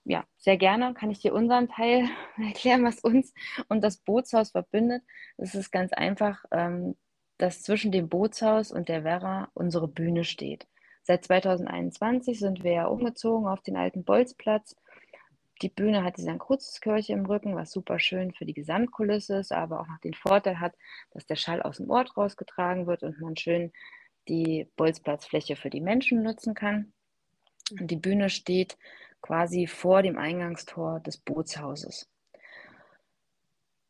Ja, 0.05 0.25
sehr 0.37 0.57
gerne 0.57 0.95
kann 0.95 1.11
ich 1.11 1.21
dir 1.21 1.35
unseren 1.35 1.69
Teil 1.69 2.09
erklären, 2.39 2.85
was 2.85 3.01
uns 3.01 3.35
und 3.69 3.83
das 3.83 3.99
Bootshaus 3.99 4.53
verbindet. 4.53 5.03
Es 5.37 5.55
ist 5.55 5.71
ganz 5.71 5.93
einfach, 5.93 6.45
ähm, 6.51 6.97
dass 7.37 7.63
zwischen 7.63 7.93
dem 7.93 8.09
Bootshaus 8.09 8.73
und 8.73 8.89
der 8.89 9.05
Werra 9.05 9.49
unsere 9.55 9.87
Bühne 9.87 10.25
steht. 10.25 10.67
Seit 11.03 11.25
2021 11.25 12.39
sind 12.39 12.65
wir 12.65 12.73
ja 12.73 12.87
umgezogen 12.87 13.49
auf 13.49 13.63
den 13.63 13.77
alten 13.77 14.05
Bolzplatz. 14.05 14.77
Die 15.63 15.69
Bühne 15.69 16.05
hat 16.05 16.19
die 16.19 16.23
St. 16.23 16.39
Kruziskirche 16.39 17.13
im 17.13 17.27
Rücken, 17.27 17.57
was 17.57 17.73
super 17.73 17.99
schön 17.99 18.33
für 18.33 18.45
die 18.45 18.55
Gesamtkulisse 18.55 19.39
ist, 19.39 19.53
aber 19.53 19.81
auch 19.81 19.89
noch 19.89 19.99
den 20.01 20.15
Vorteil 20.15 20.61
hat, 20.61 20.75
dass 21.13 21.27
der 21.27 21.37
Schall 21.37 21.63
aus 21.63 21.79
dem 21.79 21.91
Ort 21.91 22.17
rausgetragen 22.17 22.87
wird 22.87 23.03
und 23.03 23.21
man 23.21 23.37
schön 23.37 23.73
die 24.29 24.69
Bolzplatzfläche 24.77 25.57
für 25.57 25.71
die 25.71 25.81
Menschen 25.81 26.23
nutzen 26.23 26.55
kann. 26.55 26.93
Und 27.71 27.91
die 27.91 27.97
Bühne 27.97 28.31
steht 28.31 28.77
quasi 29.21 29.67
vor 29.67 30.03
dem 30.03 30.19
Eingangstor 30.19 31.01
des 31.01 31.19
Bootshauses. 31.19 32.09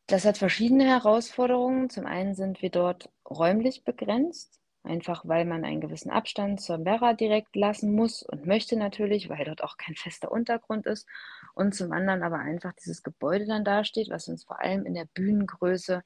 Das 0.06 0.24
hat 0.24 0.38
verschiedene 0.38 0.84
Herausforderungen. 0.84 1.90
Zum 1.90 2.06
einen 2.06 2.34
sind 2.34 2.62
wir 2.62 2.70
dort 2.70 3.10
räumlich 3.28 3.84
begrenzt 3.84 4.58
einfach 4.88 5.22
weil 5.26 5.44
man 5.44 5.64
einen 5.64 5.80
gewissen 5.80 6.10
Abstand 6.10 6.60
zur 6.60 6.84
Werra 6.84 7.14
direkt 7.14 7.54
lassen 7.54 7.94
muss 7.94 8.22
und 8.22 8.46
möchte 8.46 8.76
natürlich, 8.76 9.28
weil 9.28 9.44
dort 9.44 9.62
auch 9.62 9.76
kein 9.76 9.94
fester 9.94 10.32
Untergrund 10.32 10.86
ist. 10.86 11.06
Und 11.54 11.74
zum 11.74 11.92
anderen 11.92 12.22
aber 12.22 12.38
einfach 12.38 12.72
dieses 12.74 13.02
Gebäude 13.02 13.46
dann 13.46 13.64
dasteht, 13.64 14.10
was 14.10 14.28
uns 14.28 14.44
vor 14.44 14.60
allem 14.60 14.86
in 14.86 14.94
der 14.94 15.06
Bühnengröße 15.14 16.02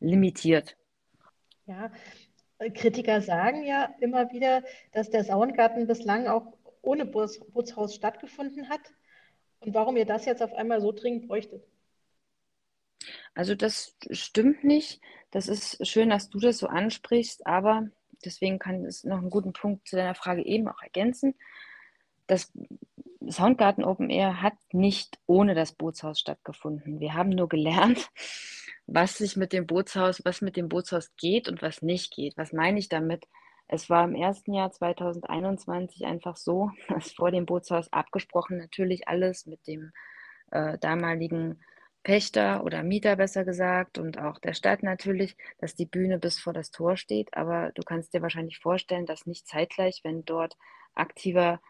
limitiert. 0.00 0.76
Ja, 1.66 1.90
Kritiker 2.70 3.20
sagen 3.20 3.64
ja 3.64 3.94
immer 4.00 4.30
wieder, 4.32 4.62
dass 4.92 5.10
der 5.10 5.24
Soundgarten 5.24 5.86
bislang 5.86 6.26
auch 6.26 6.52
ohne 6.82 7.06
Bootshaus 7.06 7.94
stattgefunden 7.94 8.68
hat. 8.68 8.80
und 9.60 9.74
warum 9.74 9.96
ihr 9.96 10.06
das 10.06 10.24
jetzt 10.24 10.42
auf 10.42 10.52
einmal 10.54 10.80
so 10.80 10.90
dringend 10.90 11.28
bräuchtet. 11.28 11.62
Also 13.34 13.54
das 13.54 13.96
stimmt 14.10 14.64
nicht. 14.64 15.00
Das 15.30 15.48
ist 15.48 15.86
schön, 15.86 16.10
dass 16.10 16.30
du 16.30 16.38
das 16.38 16.58
so 16.58 16.66
ansprichst, 16.66 17.46
aber 17.46 17.88
deswegen 18.24 18.58
kann 18.58 18.84
es 18.84 19.04
noch 19.04 19.18
einen 19.18 19.30
guten 19.30 19.52
Punkt 19.52 19.86
zu 19.88 19.96
deiner 19.96 20.14
Frage 20.14 20.44
eben 20.44 20.68
auch 20.68 20.82
ergänzen. 20.82 21.34
Das 22.26 22.52
Soundgarten 23.28 23.84
Open 23.84 24.10
Air 24.10 24.42
hat 24.42 24.54
nicht 24.72 25.18
ohne 25.26 25.54
das 25.54 25.72
Bootshaus 25.72 26.18
stattgefunden. 26.18 27.00
Wir 27.00 27.14
haben 27.14 27.30
nur 27.30 27.48
gelernt, 27.48 28.10
was 28.94 29.16
sich 29.16 29.36
mit 29.36 29.52
dem 29.52 29.66
Bootshaus, 29.66 30.22
was 30.24 30.42
mit 30.42 30.56
dem 30.56 30.68
Bootshaus 30.68 31.10
geht 31.16 31.48
und 31.48 31.62
was 31.62 31.82
nicht 31.82 32.12
geht. 32.14 32.36
Was 32.36 32.52
meine 32.52 32.78
ich 32.78 32.88
damit? 32.88 33.26
Es 33.68 33.88
war 33.88 34.04
im 34.04 34.14
ersten 34.14 34.52
Jahr 34.52 34.70
2021 34.70 36.04
einfach 36.04 36.36
so, 36.36 36.70
dass 36.88 37.12
vor 37.12 37.30
dem 37.30 37.46
Bootshaus 37.46 37.92
abgesprochen 37.92 38.58
natürlich 38.58 39.08
alles 39.08 39.46
mit 39.46 39.66
dem 39.66 39.92
äh, 40.50 40.78
damaligen 40.78 41.62
Pächter 42.02 42.64
oder 42.64 42.82
Mieter 42.82 43.16
besser 43.16 43.44
gesagt 43.44 43.96
und 43.96 44.18
auch 44.18 44.38
der 44.40 44.54
Stadt 44.54 44.82
natürlich, 44.82 45.36
dass 45.58 45.74
die 45.74 45.86
Bühne 45.86 46.18
bis 46.18 46.38
vor 46.38 46.52
das 46.52 46.70
Tor 46.70 46.96
steht. 46.96 47.34
Aber 47.34 47.70
du 47.74 47.82
kannst 47.82 48.12
dir 48.12 48.20
wahrscheinlich 48.20 48.58
vorstellen, 48.58 49.06
dass 49.06 49.24
nicht 49.24 49.46
zeitgleich, 49.46 50.00
wenn 50.02 50.24
dort 50.24 50.56
aktiver 50.94 51.60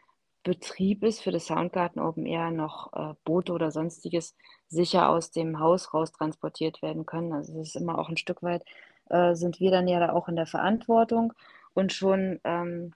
Betrieb 0.43 1.05
ist 1.05 1.23
für 1.23 1.31
das 1.31 1.47
Soundgarten 1.47 2.01
Open 2.03 2.27
Air, 2.27 2.51
noch 2.51 2.93
äh, 2.95 3.15
Boote 3.25 3.53
oder 3.53 3.71
sonstiges 3.71 4.35
sicher 4.73 5.09
aus 5.11 5.31
dem 5.31 5.61
Haus 5.61 5.95
raus 5.95 6.13
transportiert 6.13 6.83
werden 6.83 7.07
können. 7.07 7.33
Also 7.33 7.61
es 7.61 7.69
ist 7.69 7.77
immer 7.77 7.99
auch 7.99 8.09
ein 8.09 8.17
Stück 8.17 8.43
weit, 8.43 8.65
äh, 9.11 9.35
sind 9.35 9.61
wir 9.61 9.71
dann 9.71 9.87
ja 9.89 10.01
da 10.01 10.13
auch 10.13 10.29
in 10.29 10.37
der 10.37 10.47
Verantwortung. 10.47 11.33
Und 11.75 11.93
schon 11.93 12.41
ähm, 12.45 12.93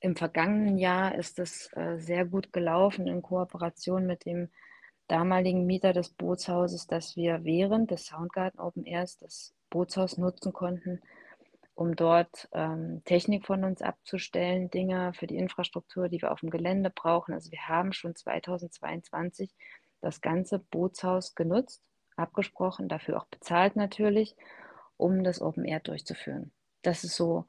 im 0.00 0.16
vergangenen 0.16 0.78
Jahr 0.78 1.14
ist 1.14 1.38
es 1.38 1.70
äh, 1.74 1.98
sehr 1.98 2.24
gut 2.24 2.52
gelaufen 2.52 3.06
in 3.06 3.22
Kooperation 3.22 4.06
mit 4.06 4.24
dem 4.24 4.48
damaligen 5.08 5.66
Mieter 5.66 5.92
des 5.92 6.08
Bootshauses, 6.10 6.86
dass 6.86 7.16
wir 7.16 7.44
während 7.44 7.90
des 7.90 8.06
Soundgarten 8.06 8.60
Open 8.60 8.86
Airs 8.86 9.18
das 9.18 9.54
Bootshaus 9.68 10.16
nutzen 10.16 10.52
konnten, 10.54 11.00
um 11.74 11.96
dort 11.96 12.48
ähm, 12.52 13.02
Technik 13.04 13.44
von 13.44 13.64
uns 13.64 13.82
abzustellen, 13.82 14.70
Dinge 14.70 15.12
für 15.12 15.26
die 15.26 15.36
Infrastruktur, 15.36 16.08
die 16.08 16.22
wir 16.22 16.32
auf 16.32 16.40
dem 16.40 16.50
Gelände 16.50 16.90
brauchen. 16.90 17.34
Also 17.34 17.50
wir 17.50 17.68
haben 17.68 17.92
schon 17.92 18.14
2022 18.14 19.50
das 20.04 20.20
ganze 20.20 20.58
Bootshaus 20.58 21.34
genutzt, 21.34 21.82
abgesprochen, 22.16 22.88
dafür 22.88 23.18
auch 23.18 23.26
bezahlt 23.26 23.76
natürlich, 23.76 24.36
um 24.96 25.24
das 25.24 25.40
Open 25.40 25.64
Air 25.64 25.80
durchzuführen. 25.80 26.52
Das 26.82 27.04
ist 27.04 27.16
so 27.16 27.46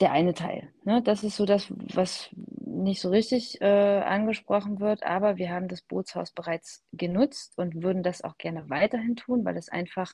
der 0.00 0.12
eine 0.12 0.34
Teil. 0.34 0.72
Ne? 0.84 1.02
Das 1.02 1.24
ist 1.24 1.36
so 1.36 1.46
das, 1.46 1.72
was 1.94 2.28
nicht 2.32 3.00
so 3.00 3.08
richtig 3.08 3.60
äh, 3.62 4.00
angesprochen 4.02 4.78
wird, 4.80 5.02
aber 5.02 5.38
wir 5.38 5.50
haben 5.50 5.68
das 5.68 5.82
Bootshaus 5.82 6.32
bereits 6.32 6.84
genutzt 6.92 7.54
und 7.56 7.82
würden 7.82 8.02
das 8.02 8.22
auch 8.22 8.36
gerne 8.36 8.68
weiterhin 8.68 9.16
tun, 9.16 9.44
weil 9.44 9.56
es 9.56 9.70
einfach 9.70 10.12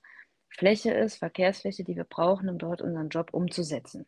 Fläche 0.49 0.93
ist, 0.93 1.17
Verkehrsfläche, 1.17 1.83
die 1.83 1.97
wir 1.97 2.05
brauchen, 2.05 2.49
um 2.49 2.59
dort 2.59 2.83
unseren 2.83 3.09
Job 3.09 3.31
umzusetzen. 3.33 4.07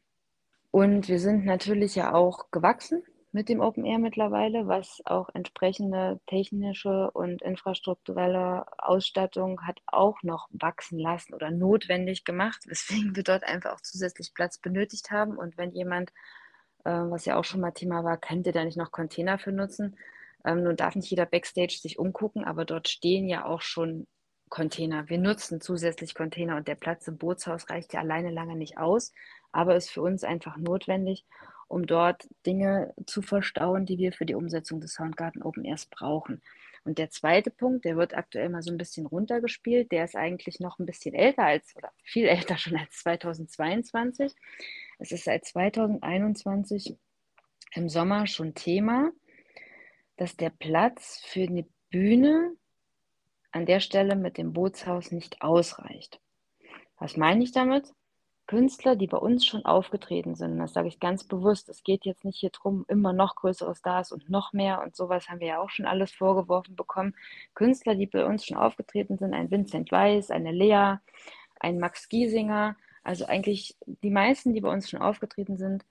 Und 0.71 1.09
wir 1.09 1.19
sind 1.19 1.45
natürlich 1.45 1.95
ja 1.95 2.15
auch 2.15 2.51
gewachsen 2.51 3.03
mit 3.35 3.49
dem 3.49 3.61
Open 3.61 3.85
Air 3.85 3.99
mittlerweile, 3.99 4.69
was 4.69 5.03
auch 5.07 5.29
entsprechende 5.35 6.21
technische 6.27 7.11
und 7.11 7.43
infrastrukturelle 7.43 8.65
Ausstattung 8.79 9.61
hat 9.63 9.81
auch 9.87 10.23
noch 10.23 10.49
wachsen 10.53 11.01
lassen 11.01 11.35
oder 11.35 11.51
notwendig 11.51 12.25
gemacht, 12.25 12.63
weswegen 12.67 13.17
wir 13.17 13.25
dort 13.25 13.43
einfach 13.43 13.73
auch 13.73 13.81
zusätzlich 13.81 14.35
Platz 14.35 14.59
benötigt 14.59 15.11
haben. 15.11 15.37
Und 15.37 15.59
wenn 15.59 15.73
jemand, 15.73 16.11
äh, 16.85 16.91
was 16.91 17.25
ja 17.25 17.37
auch 17.37 17.45
schon 17.45 17.61
mal 17.61 17.73
Thema 17.73 18.05
war, 18.05 18.19
könnte 18.19 18.53
da 18.53 18.65
nicht 18.65 18.79
noch 18.79 18.93
Container 18.93 19.37
für 19.37 19.51
nutzen. 19.51 19.97
Ähm, 20.45 20.63
nun 20.63 20.77
darf 20.77 20.95
nicht 20.95 21.11
jeder 21.11 21.27
Backstage 21.27 21.79
sich 21.83 21.99
umgucken, 21.99 22.45
aber 22.45 22.65
dort 22.65 22.89
stehen 22.89 23.29
ja 23.29 23.45
auch 23.47 23.63
schon 23.63 24.07
Container. 24.49 25.09
Wir 25.09 25.19
nutzen 25.19 25.61
zusätzlich 25.61 26.15
Container 26.15 26.57
und 26.57 26.69
der 26.69 26.77
Platz 26.77 27.09
im 27.09 27.19
Bootshaus 27.19 27.69
reicht 27.69 27.95
ja 27.95 28.01
alleine 28.01 28.31
lange 28.31 28.55
nicht 28.55 28.79
aus, 28.79 29.11
aber 29.51 29.75
ist 29.75 29.91
für 29.91 30.03
uns 30.03 30.23
einfach 30.23 30.57
notwendig 30.57 31.27
um 31.69 31.87
dort 31.87 32.29
Dinge 32.47 32.95
zu 33.07 33.23
verstauen, 33.23 33.87
die 33.87 33.99
wir 33.99 34.13
für 34.13 34.27
die 34.27 34.35
Umsetzung 34.35 34.81
des 34.81 34.95
Soundgarten 34.95 35.43
Open 35.43 35.65
Airs 35.65 35.87
brauchen. 35.87 36.43
Und 36.85 36.99
der 36.99 37.11
zweite 37.11 37.51
Punkt, 37.51 37.87
der 37.87 37.97
wird 37.97 38.15
aktuell 38.15 38.51
mal 38.51 38.63
so 38.63 38.71
ein 38.71 38.77
bisschen 38.77 39.07
runtergespielt, 39.07 39.91
der 39.91 40.05
ist 40.05 40.17
eigentlich 40.17 40.61
noch 40.61 40.79
ein 40.79 40.87
bisschen 40.87 41.15
älter 41.15 41.45
als, 41.45 41.75
oder 41.77 41.91
viel 42.03 42.27
älter 42.29 42.59
schon 42.59 42.77
als 42.77 42.99
2022. 42.99 44.33
Es 44.99 45.13
ist 45.13 45.25
seit 45.25 45.45
2021 45.45 46.97
im 47.73 47.89
Sommer 47.89 48.27
schon 48.27 48.55
Thema, 48.55 49.11
dass 50.17 50.37
der 50.37 50.51
Platz 50.51 51.21
für 51.25 51.43
eine 51.43 51.67
Bühne 51.91 52.55
an 53.51 53.67
der 53.67 53.81
Stelle 53.81 54.15
mit 54.15 54.37
dem 54.37 54.53
Bootshaus 54.53 55.11
nicht 55.11 55.43
ausreicht. 55.43 56.21
Was 56.99 57.17
meine 57.17 57.43
ich 57.43 57.53
damit? 57.53 57.93
Künstler, 58.55 58.95
die 58.95 59.09
bei 59.09 59.17
uns 59.17 59.45
schon 59.45 59.65
aufgetreten 59.65 60.37
sind, 60.37 60.61
das 60.61 60.75
sage 60.75 60.87
ich 60.87 61.01
ganz 61.01 61.25
bewusst, 61.25 61.69
es 61.69 61.83
geht 61.83 62.05
jetzt 62.05 62.25
nicht 62.25 62.39
hier 62.39 62.51
drum, 62.51 62.85
immer 62.87 63.13
noch 63.13 63.35
größere 63.35 63.75
Stars 63.75 64.13
und 64.13 64.31
noch 64.31 64.53
mehr 64.53 64.81
und 64.81 64.95
sowas 64.95 65.29
haben 65.29 65.41
wir 65.41 65.49
ja 65.49 65.59
auch 65.59 65.71
schon 65.71 65.87
alles 65.87 66.13
vorgeworfen 66.13 66.77
bekommen. 66.77 67.17
Künstler, 67.55 67.97
die 67.97 68.07
bei 68.07 68.25
uns 68.25 68.47
schon 68.47 68.57
aufgetreten 68.57 69.19
sind, 69.19 69.35
ein 69.35 69.51
Vincent 69.51 69.91
Weiss, 69.91 70.31
eine 70.31 70.53
Lea, 70.53 70.99
ein 71.59 71.81
Max 71.81 72.09
Giesinger, 72.09 72.77
also 73.03 73.27
eigentlich 73.27 73.77
die 73.87 74.11
meisten, 74.11 74.55
die 74.55 74.61
bei 74.61 74.73
uns 74.73 74.89
schon 74.89 75.03
aufgetreten 75.03 75.57
sind, 75.57 75.85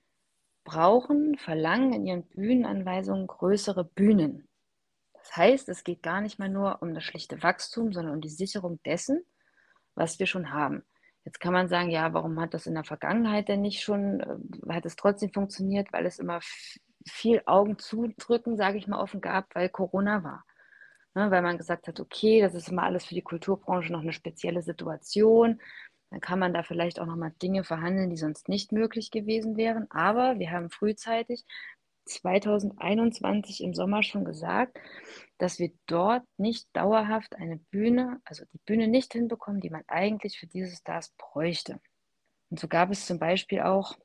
brauchen, 0.64 1.38
verlangen 1.38 1.92
in 1.92 2.06
ihren 2.06 2.24
Bühnenanweisungen 2.24 3.28
größere 3.28 3.84
Bühnen. 3.84 4.48
Das 5.12 5.36
heißt, 5.36 5.68
es 5.68 5.84
geht 5.84 6.02
gar 6.02 6.22
nicht 6.22 6.40
mal 6.40 6.48
nur 6.48 6.82
um 6.82 6.94
das 6.94 7.04
schlichte 7.04 7.44
Wachstum, 7.44 7.92
sondern 7.92 8.14
um 8.16 8.22
die 8.22 8.30
Sicherung 8.30 8.80
dessen, 8.86 9.26
was 9.96 10.18
wir 10.20 10.28
schon 10.28 10.54
haben. 10.54 10.86
Jetzt 11.26 11.40
kann 11.40 11.54
man 11.54 11.70
sagen, 11.70 11.90
ja, 11.90 12.14
warum 12.14 12.40
hat 12.40 12.54
das 12.54 12.68
in 12.68 12.74
der 12.74 12.84
Vergangenheit 12.84 13.48
denn 13.48 13.62
nicht 13.62 13.82
schon, 13.82 14.20
äh, 14.20 14.74
hat 14.74 14.86
es 14.86 14.96
trotzdem 14.96 15.32
funktioniert, 15.32 15.94
weil 15.94 16.06
es 16.06 16.20
immer 16.20 16.40
viel 17.08 17.42
Augen 17.46 17.78
zudrücken, 17.80 18.58
sage 18.58 18.78
ich 18.78 18.88
mal, 18.88 19.02
offen 19.02 19.22
gab, 19.22 19.54
weil 19.56 19.70
Corona 19.70 20.24
war. 20.24 20.46
Ne, 21.16 21.30
weil 21.30 21.44
man 21.44 21.58
gesagt 21.58 21.88
hat, 21.88 22.00
okay, 22.00 22.42
das 22.42 22.56
ist 22.56 22.70
immer 22.70 22.84
alles 22.84 23.06
für 23.06 23.14
die 23.14 23.22
Kulturbranche 23.22 23.92
noch 23.92 24.02
eine 24.02 24.14
spezielle 24.14 24.64
Situation. 24.64 25.62
Dann 26.10 26.22
kann 26.22 26.40
man 26.40 26.54
da 26.54 26.64
vielleicht 26.64 27.00
auch 27.00 27.06
nochmal 27.06 27.34
Dinge 27.42 27.64
verhandeln, 27.64 28.10
die 28.10 28.18
sonst 28.18 28.50
nicht 28.50 28.72
möglich 28.72 29.12
gewesen 29.12 29.56
wären. 29.56 29.90
Aber 29.92 30.40
wir 30.40 30.52
haben 30.52 30.70
frühzeitig 30.70 31.46
2021 32.06 33.64
im 33.64 33.74
Sommer 33.74 34.04
schon 34.04 34.26
gesagt, 34.26 34.78
dass 35.38 35.60
wir 35.60 35.72
dort 35.88 36.24
nicht 36.38 36.68
dauerhaft 36.74 37.36
eine 37.36 37.58
Bühne, 37.58 38.20
also 38.26 38.46
die 38.54 38.60
Bühne 38.66 38.88
nicht 38.88 39.14
hinbekommen, 39.14 39.62
die 39.62 39.70
man 39.70 39.84
eigentlich 39.88 40.40
für 40.40 40.48
diese 40.48 40.76
Stars 40.76 41.14
bräuchte. 41.18 41.80
Und 42.50 42.60
so 42.60 42.68
gab 42.68 42.92
es 42.92 43.06
zum 43.06 43.20
Beispiel 43.20 43.62
auch 43.62 43.98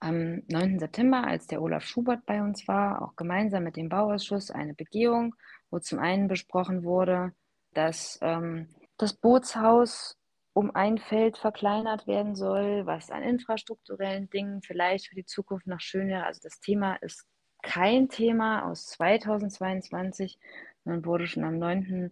am 0.00 0.42
9. 0.48 0.80
September, 0.80 1.24
als 1.24 1.46
der 1.46 1.62
Olaf 1.62 1.84
Schubert 1.84 2.26
bei 2.26 2.42
uns 2.42 2.66
war, 2.66 3.02
auch 3.02 3.14
gemeinsam 3.14 3.62
mit 3.62 3.76
dem 3.76 3.88
Bauausschuss 3.88 4.50
eine 4.50 4.74
Begehung, 4.74 5.34
wo 5.70 5.78
zum 5.78 6.00
einen 6.00 6.26
besprochen 6.28 6.82
wurde, 6.82 7.32
dass 7.72 8.18
ähm, 8.20 8.68
das 8.96 9.14
Bootshaus 9.14 10.16
um 10.54 10.74
ein 10.74 10.98
Feld 10.98 11.38
verkleinert 11.38 12.06
werden 12.06 12.34
soll, 12.34 12.84
was 12.86 13.10
an 13.10 13.22
infrastrukturellen 13.22 14.28
Dingen 14.28 14.62
vielleicht 14.62 15.08
für 15.08 15.14
die 15.14 15.24
Zukunft 15.24 15.66
noch 15.66 15.80
schön 15.80 16.08
wäre. 16.08 16.24
Also 16.26 16.40
das 16.42 16.60
Thema 16.60 16.96
ist 16.96 17.26
kein 17.62 18.08
Thema 18.08 18.68
aus 18.68 18.86
2022, 18.86 20.38
sondern 20.84 21.04
wurde 21.06 21.26
schon 21.26 21.44
am 21.44 21.58
9. 21.58 22.10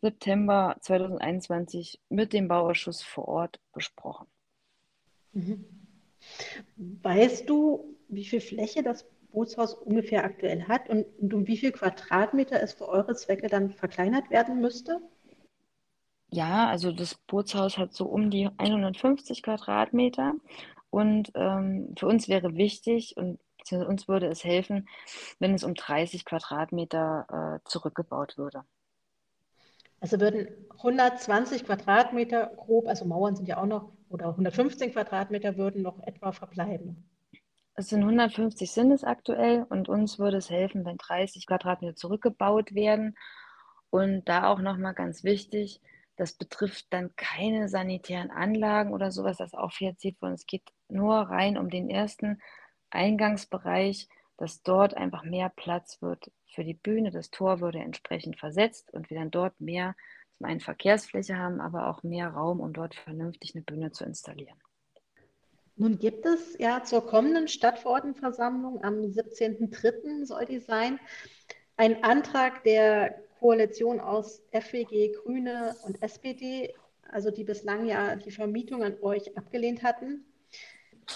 September 0.00 0.76
2021 0.80 2.00
mit 2.08 2.32
dem 2.32 2.48
Bauausschuss 2.48 3.02
vor 3.02 3.28
Ort 3.28 3.60
besprochen. 3.72 4.26
Mhm. 5.32 5.64
Weißt 6.76 7.48
du, 7.48 7.96
wie 8.08 8.24
viel 8.24 8.40
Fläche 8.40 8.82
das 8.82 9.06
Bootshaus 9.30 9.74
ungefähr 9.74 10.24
aktuell 10.24 10.64
hat 10.64 10.88
und 10.88 11.06
um 11.32 11.46
wie 11.46 11.56
viel 11.56 11.72
Quadratmeter 11.72 12.60
es 12.62 12.74
für 12.74 12.88
eure 12.88 13.14
Zwecke 13.14 13.48
dann 13.48 13.70
verkleinert 13.70 14.30
werden 14.30 14.60
müsste? 14.60 15.00
Ja, 16.36 16.68
also 16.68 16.92
das 16.92 17.14
Bootshaus 17.14 17.78
hat 17.78 17.94
so 17.94 18.04
um 18.04 18.30
die 18.30 18.50
150 18.58 19.42
Quadratmeter 19.42 20.34
und 20.90 21.32
ähm, 21.34 21.94
für 21.98 22.06
uns 22.06 22.28
wäre 22.28 22.56
wichtig 22.56 23.16
und 23.16 23.40
uns 23.72 24.06
würde 24.06 24.26
es 24.26 24.44
helfen, 24.44 24.86
wenn 25.38 25.54
es 25.54 25.64
um 25.64 25.74
30 25.74 26.26
Quadratmeter 26.26 27.62
äh, 27.64 27.68
zurückgebaut 27.68 28.36
würde. 28.36 28.64
Also 30.00 30.20
würden 30.20 30.48
120 30.76 31.64
Quadratmeter 31.64 32.52
grob, 32.54 32.86
also 32.86 33.06
Mauern 33.06 33.34
sind 33.34 33.48
ja 33.48 33.56
auch 33.56 33.64
noch, 33.64 33.92
oder 34.10 34.26
115 34.28 34.92
Quadratmeter 34.92 35.56
würden 35.56 35.80
noch 35.80 35.98
etwa 36.06 36.32
verbleiben. 36.32 37.08
Es 37.76 37.88
sind 37.88 38.02
150 38.02 38.70
sind 38.70 38.90
es 38.90 39.04
aktuell 39.04 39.64
und 39.70 39.88
uns 39.88 40.18
würde 40.18 40.36
es 40.36 40.50
helfen, 40.50 40.84
wenn 40.84 40.98
30 40.98 41.46
Quadratmeter 41.46 41.96
zurückgebaut 41.96 42.74
werden. 42.74 43.16
Und 43.88 44.28
da 44.28 44.48
auch 44.48 44.60
nochmal 44.60 44.92
ganz 44.92 45.24
wichtig, 45.24 45.80
das 46.16 46.34
betrifft 46.34 46.86
dann 46.90 47.14
keine 47.16 47.68
sanitären 47.68 48.30
Anlagen 48.30 48.92
oder 48.92 49.10
sowas, 49.12 49.36
das 49.36 49.54
auch 49.54 49.72
finanziert 49.72 50.20
worden. 50.20 50.34
Es 50.34 50.46
geht 50.46 50.72
nur 50.88 51.14
rein 51.14 51.58
um 51.58 51.70
den 51.70 51.90
ersten 51.90 52.40
Eingangsbereich 52.90 54.08
dass 54.36 54.62
dort 54.62 54.94
einfach 54.94 55.24
mehr 55.24 55.48
Platz 55.48 56.00
wird 56.02 56.30
für 56.46 56.64
die 56.64 56.74
Bühne. 56.74 57.10
Das 57.10 57.30
Tor 57.30 57.60
würde 57.60 57.78
entsprechend 57.78 58.38
versetzt 58.38 58.92
und 58.92 59.10
wir 59.10 59.18
dann 59.18 59.30
dort 59.30 59.58
mehr 59.60 59.94
zum 60.36 60.46
einen 60.46 60.60
Verkehrsfläche 60.60 61.36
haben, 61.36 61.60
aber 61.60 61.88
auch 61.88 62.02
mehr 62.02 62.28
Raum, 62.28 62.60
um 62.60 62.72
dort 62.72 62.94
vernünftig 62.94 63.54
eine 63.54 63.64
Bühne 63.64 63.92
zu 63.92 64.04
installieren. 64.04 64.58
Nun 65.76 65.98
gibt 65.98 66.24
es 66.24 66.56
ja 66.58 66.82
zur 66.84 67.06
kommenden 67.06 67.48
Stadtverordnetenversammlung 67.48 68.82
am 68.82 68.94
17.03. 68.94 70.24
soll 70.24 70.46
die 70.46 70.58
sein, 70.58 70.98
einen 71.76 72.02
Antrag 72.02 72.64
der 72.64 73.22
Koalition 73.38 74.00
aus 74.00 74.42
FWG, 74.52 75.12
Grüne 75.22 75.76
und 75.84 76.02
SPD, 76.02 76.74
also 77.08 77.30
die 77.30 77.44
bislang 77.44 77.86
ja 77.86 78.16
die 78.16 78.30
Vermietung 78.30 78.82
an 78.82 78.96
euch 79.02 79.36
abgelehnt 79.36 79.82
hatten, 79.82 80.24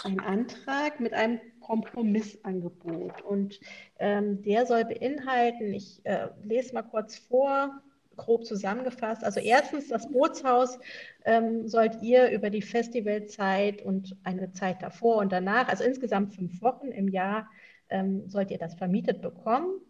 ein 0.04 0.20
Antrag 0.20 1.00
mit 1.00 1.12
einem 1.12 1.40
Kompromissangebot. 1.60 3.22
Und 3.22 3.60
ähm, 3.98 4.42
der 4.42 4.66
soll 4.66 4.84
beinhalten, 4.84 5.74
ich 5.74 6.00
äh, 6.04 6.28
lese 6.42 6.74
mal 6.74 6.82
kurz 6.82 7.18
vor, 7.18 7.80
grob 8.16 8.44
zusammengefasst. 8.44 9.24
Also 9.24 9.40
erstens, 9.40 9.88
das 9.88 10.08
Bootshaus 10.08 10.78
ähm, 11.24 11.66
sollt 11.68 12.02
ihr 12.02 12.30
über 12.30 12.50
die 12.50 12.62
Festivalzeit 12.62 13.82
und 13.82 14.16
eine 14.24 14.52
Zeit 14.52 14.82
davor 14.82 15.16
und 15.16 15.32
danach, 15.32 15.68
also 15.68 15.84
insgesamt 15.84 16.34
fünf 16.34 16.60
Wochen 16.62 16.88
im 16.88 17.08
Jahr, 17.08 17.48
ähm, 17.88 18.28
sollt 18.28 18.50
ihr 18.50 18.58
das 18.58 18.74
vermietet 18.74 19.22
bekommen. 19.22 19.80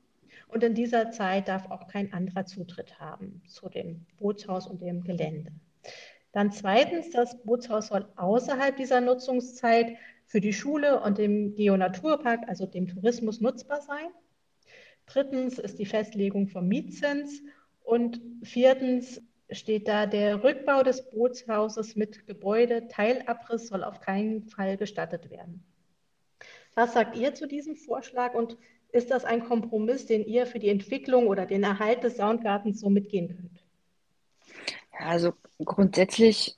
Und 0.51 0.65
in 0.65 0.75
dieser 0.75 1.11
Zeit 1.11 1.49
darf 1.49 1.71
auch 1.71 1.87
kein 1.87 2.13
anderer 2.13 2.45
Zutritt 2.45 2.99
haben 2.99 3.43
zu 3.47 3.69
dem 3.69 4.07
Bootshaus 4.19 4.67
und 4.67 4.83
dem 4.83 5.03
Gelände. 5.03 5.53
Dann 6.33 6.53
zweitens, 6.53 7.11
das 7.11 7.41
Bootshaus 7.43 7.89
soll 7.89 8.07
außerhalb 8.17 8.77
dieser 8.77 9.01
Nutzungszeit 9.01 9.97
für 10.27 10.41
die 10.41 10.53
Schule 10.53 11.01
und 11.01 11.19
dem 11.19 11.55
Geonaturpark, 11.55 12.49
also 12.49 12.67
dem 12.67 12.87
Tourismus, 12.87 13.41
nutzbar 13.41 13.81
sein. 13.81 14.09
Drittens 15.07 15.59
ist 15.59 15.79
die 15.79 15.87
Festlegung 15.87 16.49
vom 16.49 16.69
Mietzins. 16.69 17.43
Und 17.83 18.21
viertens 18.43 19.21
steht 19.51 19.89
da, 19.89 20.07
der 20.07 20.45
Rückbau 20.45 20.83
des 20.83 21.11
Bootshauses 21.11 21.97
mit 21.97 22.27
Gebäude, 22.27 22.87
Teilabriss 22.89 23.69
soll 23.69 23.83
auf 23.83 24.01
keinen 24.01 24.45
Fall 24.45 24.77
gestattet 24.77 25.31
werden. 25.31 25.65
Was 26.75 26.93
sagt 26.93 27.17
ihr 27.17 27.35
zu 27.35 27.49
diesem 27.49 27.75
Vorschlag 27.75 28.35
und 28.35 28.57
ist 28.93 29.11
das 29.11 29.25
ein 29.25 29.45
Kompromiss, 29.45 30.07
den 30.07 30.25
ihr 30.25 30.47
für 30.47 30.59
die 30.59 30.69
Entwicklung 30.69 31.27
oder 31.27 31.47
den 31.47 31.63
Erhalt 31.63 32.05
des 32.05 32.17
Soundgartens 32.17 32.81
so 32.81 32.91
mitgehen 32.91 33.29
könnt? 33.29 33.65
Also 34.99 35.33
grundsätzlich 35.65 36.57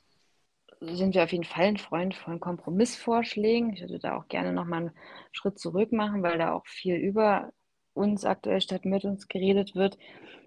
sind 0.81 1.15
wir 1.15 1.23
auf 1.23 1.33
jeden 1.33 1.45
Fall 1.45 1.67
ein 1.67 1.77
Freund 1.77 2.15
von 2.15 2.41
Kompromissvorschlägen. 2.41 3.73
Ich 3.73 3.83
würde 3.83 3.99
da 3.99 4.17
auch 4.17 4.29
gerne 4.29 4.53
nochmal 4.53 4.81
einen 4.81 4.91
Schritt 5.31 5.59
zurück 5.59 5.93
machen, 5.93 6.23
weil 6.23 6.39
da 6.39 6.53
auch 6.53 6.67
viel 6.67 6.97
über 6.97 7.53
uns 7.95 8.25
aktuell 8.25 8.61
statt 8.61 8.85
mit 8.85 9.05
uns 9.05 9.29
geredet 9.29 9.75
wird. 9.75 9.99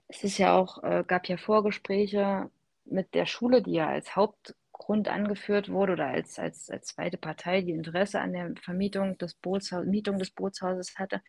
Es 0.07 0.23
ist 0.23 0.37
ja 0.37 0.57
auch, 0.57 0.83
äh, 0.83 1.03
gab 1.07 1.27
ja 1.27 1.37
Vorgespräche 1.37 2.49
mit 2.85 3.13
der 3.13 3.25
Schule, 3.25 3.61
die 3.61 3.73
ja 3.73 3.87
als 3.87 4.15
Hauptgrund 4.15 5.07
angeführt 5.07 5.69
wurde 5.69 5.93
oder 5.93 6.07
als, 6.07 6.37
als, 6.37 6.69
als 6.69 6.87
zweite 6.87 7.17
Partei, 7.17 7.61
die 7.61 7.71
Interesse 7.71 8.19
an 8.19 8.33
der 8.33 8.53
Vermietung 8.61 9.17
des 9.17 9.35
Bootshaus, 9.35 9.85
Mietung 9.85 10.19
des 10.19 10.31
Bootshauses 10.31 10.97
hatte. 10.97 11.21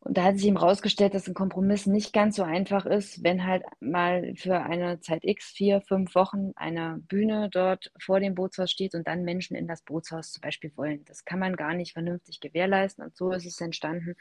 Und 0.00 0.16
da 0.16 0.24
hat 0.24 0.38
sich 0.38 0.46
eben 0.46 0.58
herausgestellt, 0.58 1.14
dass 1.14 1.26
ein 1.26 1.34
Kompromiss 1.34 1.86
nicht 1.86 2.12
ganz 2.12 2.36
so 2.36 2.44
einfach 2.44 2.86
ist, 2.86 3.24
wenn 3.24 3.44
halt 3.44 3.64
mal 3.80 4.32
für 4.36 4.60
eine 4.60 5.00
Zeit 5.00 5.24
X, 5.24 5.50
vier, 5.50 5.80
fünf 5.80 6.14
Wochen, 6.14 6.52
eine 6.54 7.00
Bühne 7.08 7.48
dort 7.50 7.92
vor 7.98 8.20
dem 8.20 8.34
Bootshaus 8.34 8.70
steht 8.70 8.94
und 8.94 9.08
dann 9.08 9.24
Menschen 9.24 9.56
in 9.56 9.66
das 9.66 9.82
Bootshaus 9.82 10.32
zum 10.32 10.40
Beispiel 10.40 10.72
wollen. 10.76 11.04
Das 11.06 11.24
kann 11.24 11.40
man 11.40 11.56
gar 11.56 11.74
nicht 11.74 11.92
vernünftig 11.94 12.40
gewährleisten. 12.40 13.04
Und 13.04 13.16
so 13.16 13.32
ist 13.32 13.44
es 13.44 13.60
entstanden, 13.60 14.14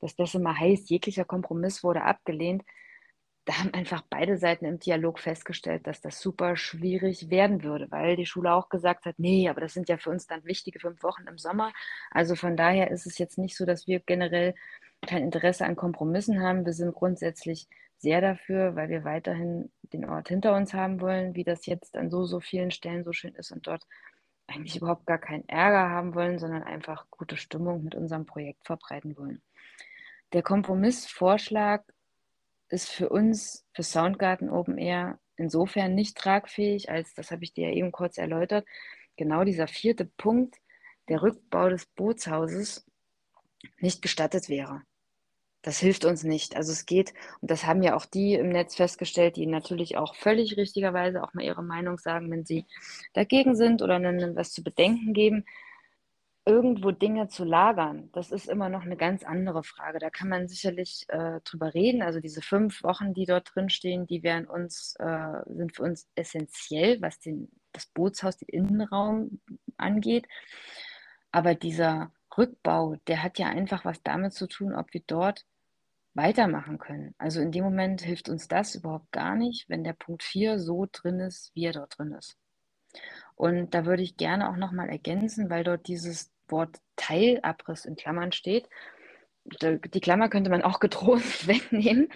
dass 0.00 0.14
das 0.16 0.34
immer 0.34 0.58
heißt, 0.58 0.90
jeglicher 0.90 1.24
Kompromiss 1.24 1.82
wurde 1.82 2.02
abgelehnt. 2.02 2.62
Da 3.44 3.58
haben 3.58 3.74
einfach 3.74 4.02
beide 4.08 4.36
Seiten 4.36 4.66
im 4.66 4.78
Dialog 4.78 5.18
festgestellt, 5.18 5.86
dass 5.88 6.00
das 6.00 6.20
super 6.20 6.56
schwierig 6.56 7.28
werden 7.30 7.64
würde, 7.64 7.90
weil 7.90 8.14
die 8.16 8.26
Schule 8.26 8.52
auch 8.52 8.68
gesagt 8.68 9.04
hat, 9.04 9.18
nee, 9.18 9.48
aber 9.48 9.60
das 9.60 9.72
sind 9.74 9.88
ja 9.88 9.96
für 9.96 10.10
uns 10.10 10.28
dann 10.28 10.44
wichtige 10.44 10.78
fünf 10.78 11.02
Wochen 11.02 11.26
im 11.26 11.38
Sommer. 11.38 11.72
Also 12.12 12.36
von 12.36 12.56
daher 12.56 12.92
ist 12.92 13.06
es 13.06 13.18
jetzt 13.18 13.38
nicht 13.38 13.56
so, 13.56 13.66
dass 13.66 13.88
wir 13.88 13.98
generell 13.98 14.54
kein 15.06 15.24
Interesse 15.24 15.66
an 15.66 15.76
Kompromissen 15.76 16.40
haben. 16.40 16.64
Wir 16.64 16.72
sind 16.72 16.94
grundsätzlich 16.94 17.68
sehr 17.98 18.20
dafür, 18.20 18.74
weil 18.76 18.88
wir 18.88 19.04
weiterhin 19.04 19.70
den 19.92 20.08
Ort 20.08 20.28
hinter 20.28 20.56
uns 20.56 20.74
haben 20.74 21.00
wollen, 21.00 21.34
wie 21.34 21.44
das 21.44 21.66
jetzt 21.66 21.96
an 21.96 22.10
so, 22.10 22.24
so 22.24 22.40
vielen 22.40 22.70
Stellen 22.70 23.04
so 23.04 23.12
schön 23.12 23.34
ist 23.34 23.52
und 23.52 23.66
dort 23.66 23.86
eigentlich 24.46 24.76
überhaupt 24.76 25.06
gar 25.06 25.18
keinen 25.18 25.48
Ärger 25.48 25.88
haben 25.90 26.14
wollen, 26.14 26.38
sondern 26.38 26.62
einfach 26.62 27.06
gute 27.10 27.36
Stimmung 27.36 27.84
mit 27.84 27.94
unserem 27.94 28.26
Projekt 28.26 28.66
verbreiten 28.66 29.16
wollen. 29.16 29.42
Der 30.32 30.42
Kompromissvorschlag 30.42 31.84
ist 32.68 32.90
für 32.90 33.08
uns, 33.08 33.64
für 33.72 33.82
Soundgarten 33.82 34.50
Open 34.50 34.78
Air, 34.78 35.20
insofern 35.36 35.94
nicht 35.94 36.16
tragfähig, 36.16 36.90
als, 36.90 37.14
das 37.14 37.30
habe 37.30 37.44
ich 37.44 37.52
dir 37.52 37.68
ja 37.68 37.74
eben 37.74 37.92
kurz 37.92 38.18
erläutert, 38.18 38.66
genau 39.16 39.44
dieser 39.44 39.68
vierte 39.68 40.06
Punkt, 40.06 40.56
der 41.08 41.22
Rückbau 41.22 41.68
des 41.68 41.86
Bootshauses, 41.86 42.84
nicht 43.78 44.02
gestattet 44.02 44.48
wäre 44.48 44.82
das 45.62 45.78
hilft 45.78 46.04
uns 46.04 46.24
nicht. 46.24 46.56
Also 46.56 46.72
es 46.72 46.86
geht, 46.86 47.14
und 47.40 47.50
das 47.50 47.64
haben 47.66 47.82
ja 47.82 47.96
auch 47.96 48.04
die 48.04 48.34
im 48.34 48.48
Netz 48.48 48.74
festgestellt, 48.74 49.36
die 49.36 49.46
natürlich 49.46 49.96
auch 49.96 50.14
völlig 50.16 50.56
richtigerweise 50.56 51.22
auch 51.22 51.34
mal 51.34 51.44
ihre 51.44 51.62
Meinung 51.62 51.98
sagen, 51.98 52.30
wenn 52.30 52.44
sie 52.44 52.66
dagegen 53.14 53.54
sind 53.54 53.80
oder 53.80 53.98
dann 54.00 54.36
was 54.36 54.52
zu 54.52 54.62
bedenken 54.62 55.14
geben. 55.14 55.44
Irgendwo 56.44 56.90
Dinge 56.90 57.28
zu 57.28 57.44
lagern, 57.44 58.10
das 58.12 58.32
ist 58.32 58.48
immer 58.48 58.68
noch 58.68 58.82
eine 58.82 58.96
ganz 58.96 59.22
andere 59.22 59.62
Frage. 59.62 60.00
Da 60.00 60.10
kann 60.10 60.28
man 60.28 60.48
sicherlich 60.48 61.04
äh, 61.06 61.40
drüber 61.44 61.72
reden. 61.72 62.02
Also 62.02 62.18
diese 62.18 62.42
fünf 62.42 62.82
Wochen, 62.82 63.14
die 63.14 63.26
dort 63.26 63.54
drin 63.54 63.70
stehen, 63.70 64.08
die 64.08 64.24
wären 64.24 64.46
uns, 64.46 64.96
äh, 64.98 65.42
sind 65.46 65.76
für 65.76 65.84
uns 65.84 66.08
essentiell, 66.16 67.00
was 67.00 67.20
den, 67.20 67.48
das 67.70 67.86
Bootshaus, 67.86 68.38
den 68.38 68.48
Innenraum 68.48 69.40
angeht. 69.76 70.26
Aber 71.30 71.54
dieser 71.54 72.10
Rückbau, 72.36 72.96
der 73.06 73.22
hat 73.22 73.38
ja 73.38 73.46
einfach 73.46 73.84
was 73.84 74.02
damit 74.02 74.32
zu 74.32 74.48
tun, 74.48 74.74
ob 74.74 74.92
wir 74.94 75.02
dort 75.06 75.44
weitermachen 76.14 76.78
können. 76.78 77.14
Also 77.18 77.40
in 77.40 77.52
dem 77.52 77.64
Moment 77.64 78.02
hilft 78.02 78.28
uns 78.28 78.48
das 78.48 78.74
überhaupt 78.74 79.10
gar 79.12 79.34
nicht, 79.34 79.68
wenn 79.68 79.84
der 79.84 79.94
Punkt 79.94 80.22
4 80.22 80.58
so 80.58 80.86
drin 80.90 81.20
ist, 81.20 81.50
wie 81.54 81.64
er 81.64 81.72
dort 81.72 81.98
drin 81.98 82.12
ist. 82.12 82.36
Und 83.34 83.74
da 83.74 83.86
würde 83.86 84.02
ich 84.02 84.16
gerne 84.16 84.50
auch 84.50 84.56
nochmal 84.56 84.90
ergänzen, 84.90 85.48
weil 85.48 85.64
dort 85.64 85.88
dieses 85.88 86.30
Wort 86.48 86.78
Teilabriss 86.96 87.86
in 87.86 87.96
Klammern 87.96 88.32
steht. 88.32 88.68
Die 89.44 90.00
Klammer 90.00 90.28
könnte 90.28 90.50
man 90.50 90.62
auch 90.62 90.80
getrost 90.80 91.46
wegnehmen, 91.46 92.08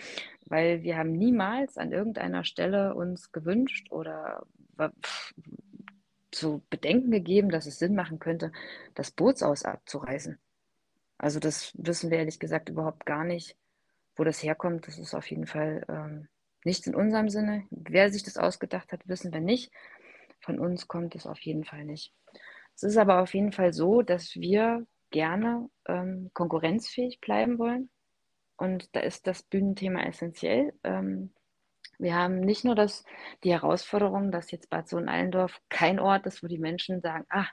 weil 0.47 0.83
wir 0.83 0.97
haben 0.99 1.13
niemals 1.13 1.79
an 1.79 1.93
irgendeiner 1.93 2.45
Stelle 2.45 2.95
uns 2.95 3.33
gewünscht 3.33 3.91
oder 3.91 4.47
zu 6.31 6.63
bedenken 6.69 7.11
gegeben, 7.11 7.49
dass 7.49 7.67
es 7.67 7.79
Sinn 7.79 7.95
machen 7.95 8.19
könnte, 8.19 8.53
das 8.95 9.11
Bootsaus 9.11 9.65
abzureißen. 9.65 10.39
Also 11.17 11.41
das 11.41 11.73
wissen 11.79 12.11
wir 12.11 12.19
ehrlich 12.19 12.39
gesagt 12.39 12.69
überhaupt 12.69 13.07
gar 13.07 13.25
nicht, 13.25 13.57
wo 14.17 14.25
das 14.25 14.43
herkommt, 14.43 14.87
das 14.87 14.99
ist 14.99 15.15
auf 15.15 15.31
jeden 15.31 15.47
Fall 15.47 15.85
ähm, 15.89 16.29
nichts 16.65 16.87
in 16.87 16.95
unserem 16.95 17.29
Sinne. 17.29 17.65
Wer 17.71 18.11
sich 18.11 18.23
das 18.23 18.37
ausgedacht 18.37 18.93
hat, 18.93 19.07
wissen 19.09 19.33
wir 19.33 19.41
nicht. 19.41 19.73
Von 20.41 20.59
uns 20.59 20.89
kommt 20.89 21.15
es 21.15 21.27
auf 21.27 21.39
jeden 21.41 21.65
Fall 21.65 21.85
nicht. 21.85 22.13
Es 22.75 22.83
ist 22.83 22.97
aber 22.97 23.23
auf 23.23 23.35
jeden 23.35 23.53
Fall 23.53 23.73
so, 23.73 24.03
dass 24.03 24.35
wir 24.35 24.87
gerne 25.11 25.71
ähm, 25.87 26.31
konkurrenzfähig 26.35 27.21
bleiben 27.21 27.59
wollen. 27.59 27.91
Und 28.57 28.95
da 28.95 29.01
ist 29.01 29.27
das 29.27 29.43
Bühnenthema 29.43 30.03
essentiell. 30.03 30.73
Ähm, 30.83 31.33
wir 31.99 32.15
haben 32.15 32.41
nicht 32.41 32.65
nur 32.65 32.75
das, 32.75 33.05
die 33.45 33.53
Herausforderung, 33.53 34.31
dass 34.31 34.51
jetzt 34.51 34.69
Bad 34.69 34.89
Sohn-Allendorf 34.89 35.61
kein 35.69 35.99
Ort 35.99 36.27
ist, 36.27 36.43
wo 36.43 36.47
die 36.47 36.59
Menschen 36.59 37.01
sagen, 37.01 37.25
ah, 37.31 37.47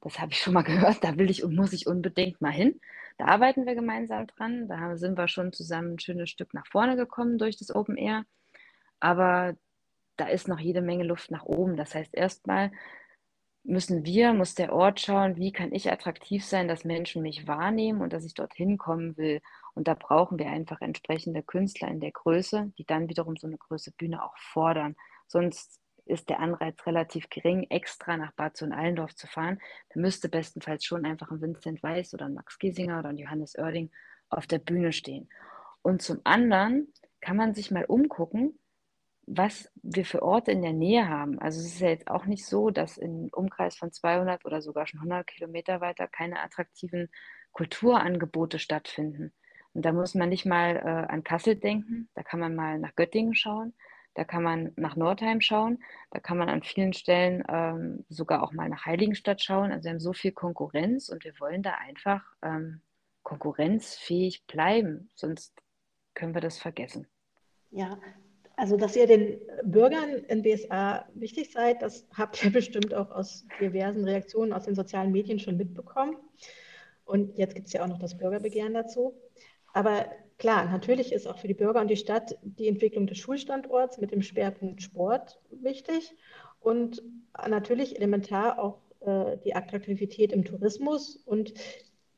das 0.00 0.18
habe 0.20 0.32
ich 0.32 0.38
schon 0.38 0.54
mal 0.54 0.62
gehört, 0.62 1.02
da 1.02 1.16
will 1.18 1.30
ich 1.30 1.42
und 1.42 1.54
muss 1.54 1.72
ich 1.72 1.86
unbedingt 1.86 2.40
mal 2.40 2.52
hin. 2.52 2.80
Da 3.18 3.26
arbeiten 3.26 3.66
wir 3.66 3.74
gemeinsam 3.74 4.26
dran. 4.26 4.68
Da 4.68 4.96
sind 4.96 5.16
wir 5.16 5.28
schon 5.28 5.52
zusammen 5.52 5.94
ein 5.94 5.98
schönes 5.98 6.30
Stück 6.30 6.54
nach 6.54 6.66
vorne 6.66 6.96
gekommen 6.96 7.38
durch 7.38 7.56
das 7.56 7.74
Open 7.74 7.96
Air. 7.96 8.24
Aber 9.00 9.54
da 10.16 10.26
ist 10.28 10.48
noch 10.48 10.60
jede 10.60 10.82
Menge 10.82 11.04
Luft 11.04 11.30
nach 11.30 11.44
oben. 11.44 11.76
Das 11.76 11.94
heißt, 11.94 12.14
erstmal 12.14 12.72
müssen 13.64 14.04
wir, 14.04 14.32
muss 14.32 14.54
der 14.54 14.72
Ort 14.72 15.00
schauen, 15.00 15.36
wie 15.36 15.52
kann 15.52 15.72
ich 15.72 15.90
attraktiv 15.90 16.44
sein, 16.44 16.68
dass 16.68 16.84
Menschen 16.84 17.22
mich 17.22 17.46
wahrnehmen 17.46 18.00
und 18.00 18.12
dass 18.12 18.24
ich 18.24 18.34
dorthin 18.34 18.78
kommen 18.78 19.16
will. 19.16 19.40
Und 19.74 19.88
da 19.88 19.94
brauchen 19.94 20.38
wir 20.38 20.46
einfach 20.46 20.80
entsprechende 20.80 21.42
Künstler 21.42 21.88
in 21.88 22.00
der 22.00 22.12
Größe, 22.12 22.72
die 22.78 22.84
dann 22.84 23.08
wiederum 23.08 23.36
so 23.36 23.46
eine 23.46 23.58
große 23.58 23.92
Bühne 23.92 24.24
auch 24.24 24.36
fordern. 24.38 24.94
Sonst 25.26 25.80
ist 26.06 26.28
der 26.30 26.40
Anreiz 26.40 26.86
relativ 26.86 27.28
gering, 27.28 27.66
extra 27.68 28.16
nach 28.16 28.32
Bad 28.32 28.56
Sohn-Allendorf 28.56 29.14
zu 29.14 29.26
fahren. 29.26 29.60
Da 29.92 30.00
müsste 30.00 30.28
bestenfalls 30.28 30.84
schon 30.84 31.04
einfach 31.04 31.30
ein 31.30 31.40
Vincent 31.40 31.82
Weiss 31.82 32.14
oder 32.14 32.26
ein 32.26 32.34
Max 32.34 32.58
Giesinger 32.58 33.00
oder 33.00 33.10
ein 33.10 33.18
Johannes 33.18 33.58
Oerding 33.58 33.90
auf 34.28 34.46
der 34.46 34.58
Bühne 34.58 34.92
stehen. 34.92 35.28
Und 35.82 36.02
zum 36.02 36.20
anderen 36.24 36.92
kann 37.20 37.36
man 37.36 37.54
sich 37.54 37.70
mal 37.70 37.84
umgucken, 37.84 38.58
was 39.26 39.70
wir 39.82 40.04
für 40.04 40.22
Orte 40.22 40.52
in 40.52 40.62
der 40.62 40.72
Nähe 40.72 41.08
haben. 41.08 41.40
Also 41.40 41.60
es 41.60 41.66
ist 41.66 41.80
ja 41.80 41.88
jetzt 41.88 42.08
auch 42.08 42.26
nicht 42.26 42.46
so, 42.46 42.70
dass 42.70 42.96
im 42.96 43.28
Umkreis 43.32 43.76
von 43.76 43.90
200 43.90 44.44
oder 44.44 44.62
sogar 44.62 44.86
schon 44.86 45.00
100 45.00 45.26
Kilometer 45.26 45.80
weiter 45.80 46.06
keine 46.06 46.40
attraktiven 46.40 47.08
Kulturangebote 47.52 48.60
stattfinden. 48.60 49.32
Und 49.72 49.84
da 49.84 49.92
muss 49.92 50.14
man 50.14 50.28
nicht 50.28 50.46
mal 50.46 50.76
äh, 50.76 51.12
an 51.12 51.24
Kassel 51.24 51.56
denken, 51.56 52.08
da 52.14 52.22
kann 52.22 52.40
man 52.40 52.54
mal 52.54 52.78
nach 52.78 52.94
Göttingen 52.94 53.34
schauen, 53.34 53.74
da 54.16 54.24
kann 54.24 54.42
man 54.42 54.72
nach 54.76 54.96
Nordheim 54.96 55.42
schauen, 55.42 55.78
da 56.10 56.20
kann 56.20 56.38
man 56.38 56.48
an 56.48 56.62
vielen 56.62 56.94
Stellen 56.94 57.44
ähm, 57.48 58.04
sogar 58.08 58.42
auch 58.42 58.52
mal 58.52 58.68
nach 58.70 58.86
Heiligenstadt 58.86 59.42
schauen. 59.42 59.70
Also 59.70 59.84
wir 59.84 59.90
haben 59.90 60.00
so 60.00 60.14
viel 60.14 60.32
Konkurrenz 60.32 61.10
und 61.10 61.22
wir 61.22 61.38
wollen 61.38 61.62
da 61.62 61.74
einfach 61.74 62.22
ähm, 62.42 62.80
konkurrenzfähig 63.22 64.46
bleiben, 64.46 65.10
sonst 65.14 65.54
können 66.14 66.32
wir 66.32 66.40
das 66.40 66.56
vergessen. 66.56 67.06
Ja, 67.70 67.98
also 68.56 68.78
dass 68.78 68.96
ihr 68.96 69.06
den 69.06 69.38
Bürgern 69.64 70.08
in 70.28 70.40
BSA 70.40 71.06
wichtig 71.12 71.52
seid, 71.52 71.82
das 71.82 72.08
habt 72.16 72.42
ihr 72.42 72.50
bestimmt 72.52 72.94
auch 72.94 73.10
aus 73.10 73.46
diversen 73.60 74.04
Reaktionen 74.04 74.54
aus 74.54 74.64
den 74.64 74.74
sozialen 74.74 75.12
Medien 75.12 75.38
schon 75.38 75.58
mitbekommen. 75.58 76.16
Und 77.04 77.36
jetzt 77.36 77.54
gibt 77.54 77.66
es 77.66 77.74
ja 77.74 77.84
auch 77.84 77.88
noch 77.88 77.98
das 77.98 78.16
Bürgerbegehren 78.16 78.72
dazu. 78.72 79.14
Aber 79.74 80.06
klar, 80.38 80.66
natürlich 80.66 81.12
ist 81.12 81.26
auch 81.26 81.38
für 81.38 81.48
die 81.48 81.54
Bürger 81.54 81.80
und 81.80 81.88
die 81.88 81.96
Stadt 81.96 82.36
die 82.42 82.68
Entwicklung 82.68 83.06
des 83.06 83.18
Schulstandorts 83.18 83.98
mit 83.98 84.12
dem 84.12 84.22
Schwerpunkt 84.22 84.82
Sport 84.82 85.40
wichtig 85.50 86.14
und 86.60 87.02
natürlich 87.48 87.96
elementar 87.96 88.58
auch 88.58 88.78
äh, 89.00 89.36
die 89.44 89.54
Attraktivität 89.54 90.32
im 90.32 90.44
Tourismus 90.44 91.16
und 91.16 91.54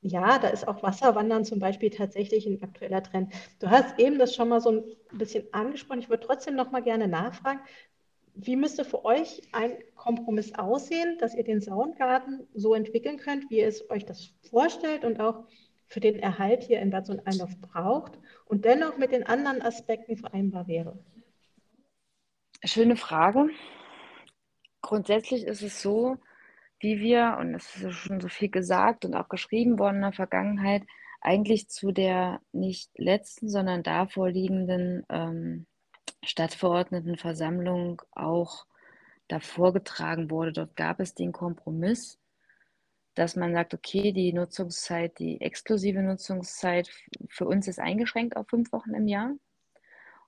ja, 0.00 0.38
da 0.38 0.48
ist 0.48 0.66
auch 0.68 0.82
Wasserwandern 0.82 1.44
zum 1.44 1.58
Beispiel 1.58 1.90
tatsächlich 1.90 2.46
ein 2.46 2.62
aktueller 2.62 3.02
Trend. 3.02 3.32
Du 3.58 3.68
hast 3.68 3.98
eben 3.98 4.18
das 4.18 4.34
schon 4.34 4.48
mal 4.48 4.60
so 4.60 4.70
ein 4.70 4.84
bisschen 5.12 5.52
angesprochen. 5.52 5.98
Ich 5.98 6.08
würde 6.08 6.24
trotzdem 6.24 6.54
noch 6.54 6.70
mal 6.70 6.82
gerne 6.82 7.08
nachfragen, 7.08 7.60
wie 8.34 8.54
müsste 8.54 8.84
für 8.84 9.04
euch 9.04 9.42
ein 9.50 9.72
Kompromiss 9.96 10.54
aussehen, 10.54 11.18
dass 11.18 11.34
ihr 11.34 11.42
den 11.42 11.60
Soundgarten 11.60 12.46
so 12.54 12.74
entwickeln 12.74 13.16
könnt, 13.16 13.50
wie 13.50 13.58
ihr 13.58 13.66
es 13.66 13.90
euch 13.90 14.04
das 14.06 14.32
vorstellt 14.48 15.04
und 15.04 15.20
auch 15.20 15.44
für 15.88 16.00
den 16.00 16.18
Erhalt 16.18 16.62
hier 16.62 16.80
in 16.80 16.90
Bad 16.90 17.06
Sohn-Allendorf 17.06 17.60
braucht 17.60 18.18
und 18.44 18.64
dennoch 18.64 18.98
mit 18.98 19.12
den 19.12 19.24
anderen 19.24 19.62
Aspekten 19.62 20.16
vereinbar 20.16 20.68
wäre? 20.68 20.98
Schöne 22.64 22.96
Frage. 22.96 23.48
Grundsätzlich 24.82 25.44
ist 25.44 25.62
es 25.62 25.82
so, 25.82 26.16
wie 26.80 27.00
wir, 27.00 27.36
und 27.40 27.54
es 27.54 27.76
ist 27.76 27.94
schon 27.94 28.20
so 28.20 28.28
viel 28.28 28.50
gesagt 28.50 29.04
und 29.04 29.14
auch 29.14 29.28
geschrieben 29.28 29.78
worden 29.78 29.96
in 29.96 30.02
der 30.02 30.12
Vergangenheit, 30.12 30.82
eigentlich 31.20 31.68
zu 31.68 31.90
der 31.90 32.40
nicht 32.52 32.90
letzten, 32.96 33.48
sondern 33.48 33.82
davor 33.82 34.30
liegenden 34.30 35.04
ähm, 35.08 35.66
Stadtverordnetenversammlung 36.22 38.02
auch 38.12 38.66
davor 39.26 39.72
getragen 39.72 40.30
wurde. 40.30 40.52
Dort 40.52 40.76
gab 40.76 41.00
es 41.00 41.14
den 41.14 41.32
Kompromiss, 41.32 42.18
dass 43.18 43.36
man 43.36 43.52
sagt, 43.52 43.74
okay, 43.74 44.12
die 44.12 44.32
Nutzungszeit, 44.32 45.18
die 45.18 45.40
exklusive 45.40 46.02
Nutzungszeit 46.02 46.90
für 47.28 47.46
uns 47.46 47.68
ist 47.68 47.80
eingeschränkt 47.80 48.36
auf 48.36 48.48
fünf 48.48 48.72
Wochen 48.72 48.94
im 48.94 49.08
Jahr 49.08 49.32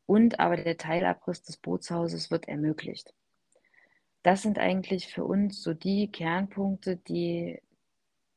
und 0.06 0.40
aber 0.40 0.56
der 0.56 0.76
Teilabriss 0.76 1.42
des 1.42 1.56
Bootshauses 1.56 2.30
wird 2.30 2.48
ermöglicht 2.48 3.14
das 4.22 4.42
sind 4.42 4.58
eigentlich 4.58 5.12
für 5.12 5.24
uns 5.24 5.62
so 5.62 5.74
die 5.74 6.10
Kernpunkte, 6.10 6.96
die 6.96 7.60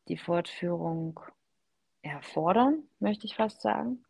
die 0.08 0.18
Fortführung 0.18 1.20
erfordern, 2.02 2.84
möchte 3.00 3.26
ich 3.26 3.36
fast 3.36 3.62
sagen. 3.62 4.04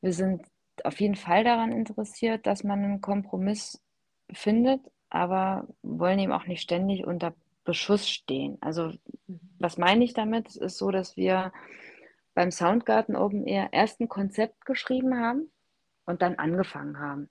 Wir 0.00 0.12
sind 0.12 0.46
auf 0.84 1.00
jeden 1.00 1.16
Fall 1.16 1.44
daran 1.44 1.72
interessiert, 1.72 2.46
dass 2.46 2.64
man 2.64 2.84
einen 2.84 3.00
Kompromiss 3.00 3.82
findet, 4.32 4.80
aber 5.10 5.66
wollen 5.82 6.18
eben 6.18 6.32
auch 6.32 6.46
nicht 6.46 6.62
ständig 6.62 7.06
unter 7.06 7.34
Beschuss 7.68 8.08
stehen. 8.08 8.56
Also 8.62 8.94
was 9.58 9.76
meine 9.76 10.02
ich 10.02 10.14
damit? 10.14 10.48
Es 10.48 10.56
ist 10.56 10.78
so, 10.78 10.90
dass 10.90 11.18
wir 11.18 11.52
beim 12.32 12.50
Soundgarten 12.50 13.14
Open 13.14 13.46
Air 13.46 13.68
erst 13.72 14.00
ein 14.00 14.08
Konzept 14.08 14.64
geschrieben 14.64 15.20
haben 15.20 15.50
und 16.06 16.22
dann 16.22 16.36
angefangen 16.36 16.98
haben. 16.98 17.28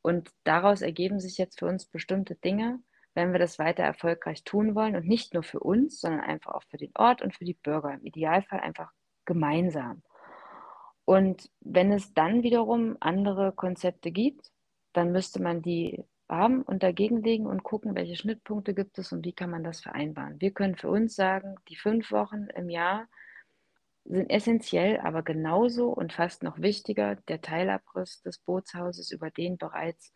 Und 0.00 0.30
daraus 0.44 0.80
ergeben 0.80 1.20
sich 1.20 1.36
jetzt 1.36 1.58
für 1.58 1.66
uns 1.66 1.84
bestimmte 1.84 2.34
Dinge, 2.34 2.80
wenn 3.12 3.32
wir 3.32 3.38
das 3.38 3.58
weiter 3.58 3.82
erfolgreich 3.82 4.42
tun 4.42 4.74
wollen 4.74 4.96
und 4.96 5.06
nicht 5.06 5.34
nur 5.34 5.42
für 5.42 5.60
uns, 5.60 6.00
sondern 6.00 6.22
einfach 6.22 6.54
auch 6.54 6.64
für 6.70 6.78
den 6.78 6.92
Ort 6.94 7.20
und 7.20 7.36
für 7.36 7.44
die 7.44 7.58
Bürger. 7.62 7.92
Im 7.92 8.06
Idealfall 8.06 8.60
einfach 8.60 8.90
gemeinsam. 9.26 10.02
Und 11.04 11.50
wenn 11.60 11.92
es 11.92 12.14
dann 12.14 12.42
wiederum 12.42 12.96
andere 13.00 13.52
Konzepte 13.52 14.12
gibt, 14.12 14.50
dann 14.94 15.12
müsste 15.12 15.42
man 15.42 15.60
die 15.60 16.04
haben 16.28 16.62
und 16.62 16.82
dagegen 16.82 17.22
legen 17.22 17.46
und 17.46 17.62
gucken, 17.62 17.94
welche 17.94 18.16
Schnittpunkte 18.16 18.74
gibt 18.74 18.98
es 18.98 19.12
und 19.12 19.24
wie 19.24 19.32
kann 19.32 19.50
man 19.50 19.64
das 19.64 19.80
vereinbaren. 19.80 20.40
Wir 20.40 20.50
können 20.50 20.76
für 20.76 20.90
uns 20.90 21.14
sagen, 21.14 21.56
die 21.68 21.76
fünf 21.76 22.10
Wochen 22.12 22.48
im 22.54 22.68
Jahr 22.68 23.08
sind 24.04 24.30
essentiell, 24.30 24.98
aber 25.00 25.22
genauso 25.22 25.88
und 25.88 26.12
fast 26.12 26.42
noch 26.42 26.60
wichtiger 26.60 27.16
der 27.28 27.40
Teilabriss 27.40 28.22
des 28.22 28.38
Bootshauses, 28.38 29.10
über 29.10 29.30
den 29.30 29.58
bereits 29.58 30.12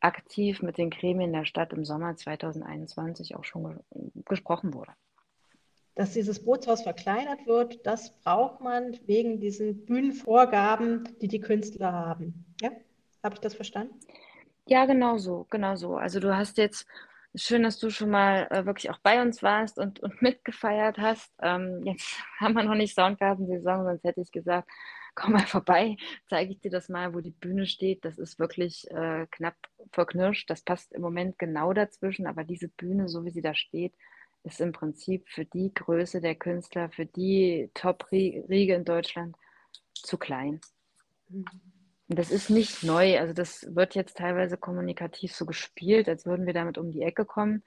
aktiv 0.00 0.62
mit 0.62 0.78
den 0.78 0.90
Gremien 0.90 1.32
der 1.32 1.44
Stadt 1.44 1.72
im 1.72 1.84
Sommer 1.84 2.16
2021 2.16 3.36
auch 3.36 3.44
schon 3.44 3.80
gesprochen 4.24 4.74
wurde. 4.74 4.92
Dass 5.94 6.12
dieses 6.12 6.44
Bootshaus 6.44 6.82
verkleinert 6.82 7.46
wird, 7.46 7.86
das 7.86 8.18
braucht 8.20 8.60
man 8.60 8.98
wegen 9.06 9.40
diesen 9.40 9.86
Bühnenvorgaben, 9.86 11.08
die 11.22 11.28
die 11.28 11.40
Künstler 11.40 11.92
haben. 11.92 12.44
Ja, 12.60 12.70
habe 13.22 13.34
ich 13.34 13.40
das 13.40 13.54
verstanden? 13.54 13.94
Ja, 14.68 14.84
genau 14.86 15.16
so, 15.18 15.46
genau 15.50 15.76
so. 15.76 15.96
Also 15.96 16.20
du 16.20 16.36
hast 16.36 16.58
jetzt 16.58 16.86
Schön, 17.38 17.64
dass 17.64 17.78
du 17.78 17.90
schon 17.90 18.08
mal 18.10 18.48
äh, 18.50 18.64
wirklich 18.66 18.90
auch 18.90 18.98
bei 19.00 19.20
uns 19.20 19.42
warst 19.42 19.78
und, 19.78 20.00
und 20.00 20.22
mitgefeiert 20.22 20.96
hast. 20.98 21.30
Ähm, 21.42 21.82
jetzt 21.84 22.18
haben 22.40 22.54
wir 22.54 22.64
noch 22.64 22.74
nicht 22.74 22.96
Soundgarten-Saison, 22.96 23.84
sonst 23.84 24.04
hätte 24.04 24.22
ich 24.22 24.32
gesagt, 24.32 24.68
komm 25.14 25.34
mal 25.34 25.46
vorbei, 25.46 25.96
zeige 26.28 26.52
ich 26.52 26.60
dir 26.60 26.70
das 26.72 26.88
mal, 26.88 27.14
wo 27.14 27.20
die 27.20 27.30
Bühne 27.32 27.66
steht. 27.68 28.04
Das 28.06 28.18
ist 28.18 28.40
wirklich 28.40 28.90
äh, 28.90 29.26
knapp 29.30 29.56
verknirscht. 29.92 30.50
Das 30.50 30.62
passt 30.62 30.92
im 30.94 31.02
Moment 31.02 31.38
genau 31.38 31.74
dazwischen, 31.74 32.26
aber 32.26 32.44
diese 32.44 32.68
Bühne, 32.68 33.08
so 33.08 33.24
wie 33.26 33.30
sie 33.30 33.42
da 33.42 33.54
steht, 33.54 33.94
ist 34.44 34.60
im 34.62 34.72
Prinzip 34.72 35.28
für 35.28 35.44
die 35.44 35.72
Größe 35.74 36.22
der 36.22 36.36
Künstler, 36.36 36.90
für 36.90 37.06
die 37.06 37.70
Top-Riege 37.74 38.74
in 38.74 38.84
Deutschland 38.86 39.36
zu 39.94 40.18
klein. 40.18 40.60
Mhm. 41.30 41.44
Das 42.08 42.30
ist 42.30 42.50
nicht 42.50 42.84
neu. 42.84 43.18
Also 43.18 43.32
das 43.32 43.74
wird 43.74 43.94
jetzt 43.94 44.16
teilweise 44.18 44.56
kommunikativ 44.56 45.34
so 45.34 45.44
gespielt, 45.44 46.08
als 46.08 46.24
würden 46.24 46.46
wir 46.46 46.54
damit 46.54 46.78
um 46.78 46.92
die 46.92 47.02
Ecke 47.02 47.24
kommen. 47.24 47.64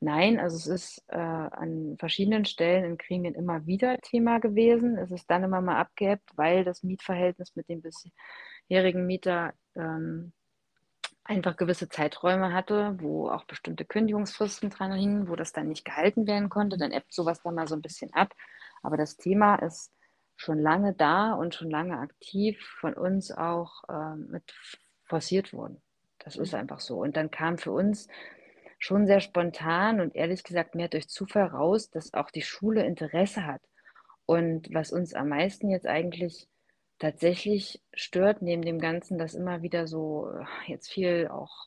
Nein, 0.00 0.38
also 0.38 0.56
es 0.56 0.66
ist 0.66 1.04
äh, 1.08 1.16
an 1.16 1.96
verschiedenen 1.98 2.44
Stellen 2.44 2.84
in 2.84 2.98
Gremien 2.98 3.34
immer 3.34 3.66
wieder 3.66 3.98
Thema 3.98 4.38
gewesen. 4.38 4.96
Es 4.96 5.10
ist 5.10 5.28
dann 5.30 5.42
immer 5.42 5.60
mal 5.60 5.78
abgeebbt, 5.78 6.30
weil 6.36 6.64
das 6.64 6.82
Mietverhältnis 6.84 7.56
mit 7.56 7.68
dem 7.68 7.82
bisherigen 7.82 9.06
Mieter 9.06 9.54
ähm, 9.74 10.32
einfach 11.24 11.56
gewisse 11.56 11.88
Zeiträume 11.88 12.52
hatte, 12.52 12.96
wo 13.00 13.28
auch 13.30 13.44
bestimmte 13.44 13.84
Kündigungsfristen 13.84 14.70
dran 14.70 14.92
hingen, 14.92 15.28
wo 15.28 15.36
das 15.36 15.52
dann 15.52 15.68
nicht 15.68 15.84
gehalten 15.84 16.26
werden 16.26 16.48
konnte. 16.48 16.78
Dann 16.78 16.92
ebbt 16.92 17.12
sowas 17.12 17.42
dann 17.42 17.54
mal 17.54 17.66
so 17.68 17.74
ein 17.74 17.82
bisschen 17.82 18.12
ab. 18.14 18.34
Aber 18.82 18.96
das 18.96 19.16
Thema 19.16 19.56
ist 19.56 19.92
schon 20.38 20.60
lange 20.60 20.94
da 20.94 21.34
und 21.34 21.54
schon 21.54 21.68
lange 21.68 21.98
aktiv 21.98 22.64
von 22.80 22.94
uns 22.94 23.32
auch 23.32 23.82
äh, 23.88 24.14
mit 24.14 24.54
forciert 25.04 25.52
wurden. 25.52 25.82
Das 26.20 26.36
ist 26.36 26.52
mhm. 26.52 26.60
einfach 26.60 26.80
so. 26.80 26.98
Und 26.98 27.16
dann 27.16 27.30
kam 27.30 27.58
für 27.58 27.72
uns 27.72 28.06
schon 28.78 29.06
sehr 29.06 29.20
spontan 29.20 30.00
und 30.00 30.14
ehrlich 30.14 30.44
gesagt 30.44 30.76
mehr 30.76 30.88
durch 30.88 31.08
Zufall 31.08 31.46
raus, 31.46 31.90
dass 31.90 32.14
auch 32.14 32.30
die 32.30 32.42
Schule 32.42 32.84
Interesse 32.84 33.44
hat. 33.44 33.60
Und 34.26 34.72
was 34.72 34.92
uns 34.92 35.12
am 35.12 35.30
meisten 35.30 35.70
jetzt 35.70 35.86
eigentlich 35.86 36.48
tatsächlich 37.00 37.82
stört, 37.92 38.40
neben 38.40 38.62
dem 38.62 38.78
Ganzen, 38.78 39.18
dass 39.18 39.34
immer 39.34 39.62
wieder 39.62 39.88
so 39.88 40.30
äh, 40.30 40.70
jetzt 40.70 40.88
viel 40.92 41.28
auch 41.28 41.66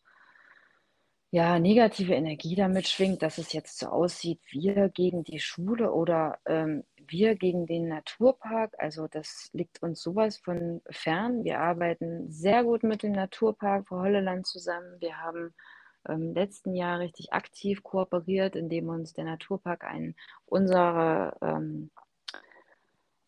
ja, 1.32 1.60
negative 1.60 2.14
Energie 2.14 2.56
damit 2.56 2.88
schwingt, 2.88 3.22
dass 3.22 3.38
es 3.38 3.54
jetzt 3.54 3.80
so 3.80 3.88
aussieht, 3.88 4.40
wir 4.50 4.90
gegen 4.90 5.24
die 5.24 5.40
Schule 5.40 5.94
oder 5.94 6.40
ähm, 6.46 6.84
wir 7.08 7.36
gegen 7.36 7.66
den 7.66 7.88
Naturpark. 7.88 8.74
Also 8.78 9.08
das 9.08 9.50
liegt 9.54 9.82
uns 9.82 10.02
sowas 10.02 10.38
von 10.38 10.82
fern. 10.90 11.44
Wir 11.44 11.60
arbeiten 11.60 12.32
sehr 12.32 12.64
gut 12.64 12.84
mit 12.84 13.04
dem 13.04 13.14
Naturpark 13.14 13.88
für 13.88 13.98
Holleland 13.98 14.48
zusammen. 14.48 15.00
Wir 15.00 15.18
haben 15.18 15.54
im 16.08 16.34
letzten 16.34 16.76
Jahr 16.76 17.00
richtig 17.00 17.34
aktiv 17.34 17.84
kooperiert, 17.84 18.56
indem 18.56 18.90
uns 18.90 19.14
der 19.14 19.26
Naturpark 19.26 19.84
einen 19.84 20.16
unsere 20.46 21.38
ähm, 21.42 21.92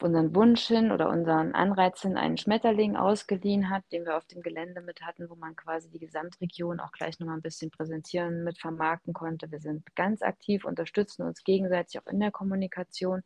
unseren 0.04 0.36
Wunsch 0.36 0.68
hin 0.68 0.92
oder 0.92 1.10
unseren 1.10 1.54
Anreiz 1.54 2.02
hin 2.02 2.18
einen 2.18 2.38
Schmetterling 2.38 2.96
ausgeliehen 2.98 3.70
hat, 3.70 3.84
den 3.92 4.06
wir 4.06 4.18
auf 4.18 4.26
dem 4.26 4.42
Gelände 4.42 4.82
mit 4.82 5.02
hatten, 5.02 5.30
wo 5.30 5.36
man 5.36 5.56
quasi 5.56 5.90
die 5.90 6.00
Gesamtregion 6.00 6.80
auch 6.80 6.92
gleich 6.92 7.20
nochmal 7.20 7.38
ein 7.38 7.42
bisschen 7.42 7.72
präsentieren, 7.72 8.44
mit 8.44 8.60
vermarkten 8.60 9.14
konnte. 9.14 9.50
Wir 9.50 9.60
sind 9.60 9.96
ganz 9.96 10.22
aktiv, 10.22 10.66
unterstützen 10.66 11.24
uns 11.24 11.44
gegenseitig 11.44 12.00
auch 12.00 12.08
in 12.08 12.20
der 12.20 12.32
Kommunikation 12.32 13.24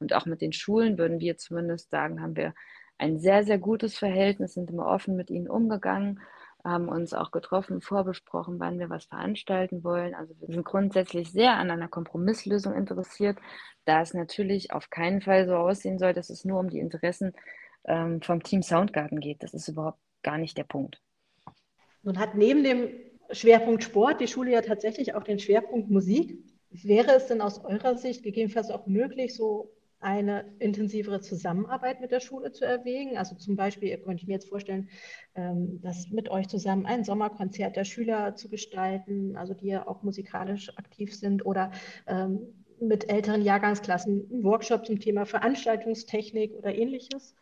und 0.00 0.14
auch 0.14 0.26
mit 0.26 0.40
den 0.40 0.52
Schulen 0.52 0.98
würden 0.98 1.20
wir 1.20 1.36
zumindest 1.36 1.90
sagen, 1.90 2.20
haben 2.20 2.36
wir 2.36 2.54
ein 2.98 3.18
sehr, 3.18 3.44
sehr 3.44 3.58
gutes 3.58 3.96
Verhältnis, 3.96 4.54
sind 4.54 4.70
immer 4.70 4.86
offen 4.86 5.16
mit 5.16 5.30
ihnen 5.30 5.48
umgegangen. 5.48 6.20
haben 6.62 6.88
uns 6.88 7.14
auch 7.14 7.30
getroffen, 7.30 7.80
vorbesprochen, 7.80 8.60
wann 8.60 8.78
wir 8.78 8.90
was 8.90 9.06
veranstalten 9.06 9.82
wollen. 9.82 10.14
Also 10.14 10.34
wir 10.38 10.48
sind 10.48 10.64
grundsätzlich 10.64 11.30
sehr 11.30 11.56
an 11.56 11.70
einer 11.70 11.88
Kompromisslösung 11.88 12.74
interessiert, 12.74 13.38
da 13.86 14.02
es 14.02 14.12
natürlich 14.12 14.72
auf 14.72 14.90
keinen 14.90 15.22
Fall 15.22 15.46
so 15.46 15.56
aussehen 15.56 15.98
soll, 15.98 16.12
dass 16.12 16.28
es 16.28 16.44
nur 16.44 16.60
um 16.60 16.68
die 16.68 16.80
Interessen 16.80 17.32
ähm, 17.84 18.20
vom 18.20 18.42
Team 18.42 18.62
Soundgarden 18.62 19.20
geht. 19.20 19.42
Das 19.42 19.54
ist 19.54 19.68
überhaupt 19.68 20.00
gar 20.22 20.36
nicht 20.36 20.58
der 20.58 20.64
Punkt. 20.64 21.00
Nun 22.02 22.18
hat 22.18 22.34
neben 22.34 22.62
dem 22.62 22.90
Schwerpunkt 23.30 23.82
Sport 23.82 24.20
die 24.20 24.28
Schule 24.28 24.52
ja 24.52 24.60
tatsächlich 24.60 25.14
auch 25.14 25.22
den 25.22 25.38
Schwerpunkt 25.38 25.88
Musik. 25.88 26.38
Wäre 26.70 27.12
es 27.12 27.26
denn 27.26 27.40
aus 27.40 27.64
eurer 27.64 27.96
Sicht 27.96 28.22
gegebenenfalls 28.22 28.70
auch 28.70 28.86
möglich, 28.86 29.34
so 29.34 29.70
eine 30.00 30.52
intensivere 30.58 31.20
Zusammenarbeit 31.20 32.00
mit 32.00 32.10
der 32.10 32.20
Schule 32.20 32.52
zu 32.52 32.64
erwägen. 32.64 33.16
Also 33.16 33.34
zum 33.36 33.56
Beispiel 33.56 33.96
könnte 33.98 34.22
ich 34.22 34.26
mir 34.26 34.34
jetzt 34.34 34.48
vorstellen, 34.48 34.88
ähm, 35.34 35.80
das 35.82 36.08
mit 36.08 36.30
euch 36.30 36.48
zusammen 36.48 36.86
ein 36.86 37.04
Sommerkonzert 37.04 37.76
der 37.76 37.84
Schüler 37.84 38.34
zu 38.34 38.48
gestalten, 38.48 39.36
also 39.36 39.54
die 39.54 39.68
ja 39.68 39.86
auch 39.86 40.02
musikalisch 40.02 40.76
aktiv 40.78 41.14
sind 41.14 41.44
oder 41.44 41.70
ähm, 42.06 42.40
mit 42.80 43.10
älteren 43.10 43.42
Jahrgangsklassen 43.42 44.28
einen 44.30 44.44
Workshop 44.44 44.86
zum 44.86 44.98
Thema 44.98 45.26
Veranstaltungstechnik 45.26 46.54
oder 46.54 46.74
ähnliches. 46.74 47.34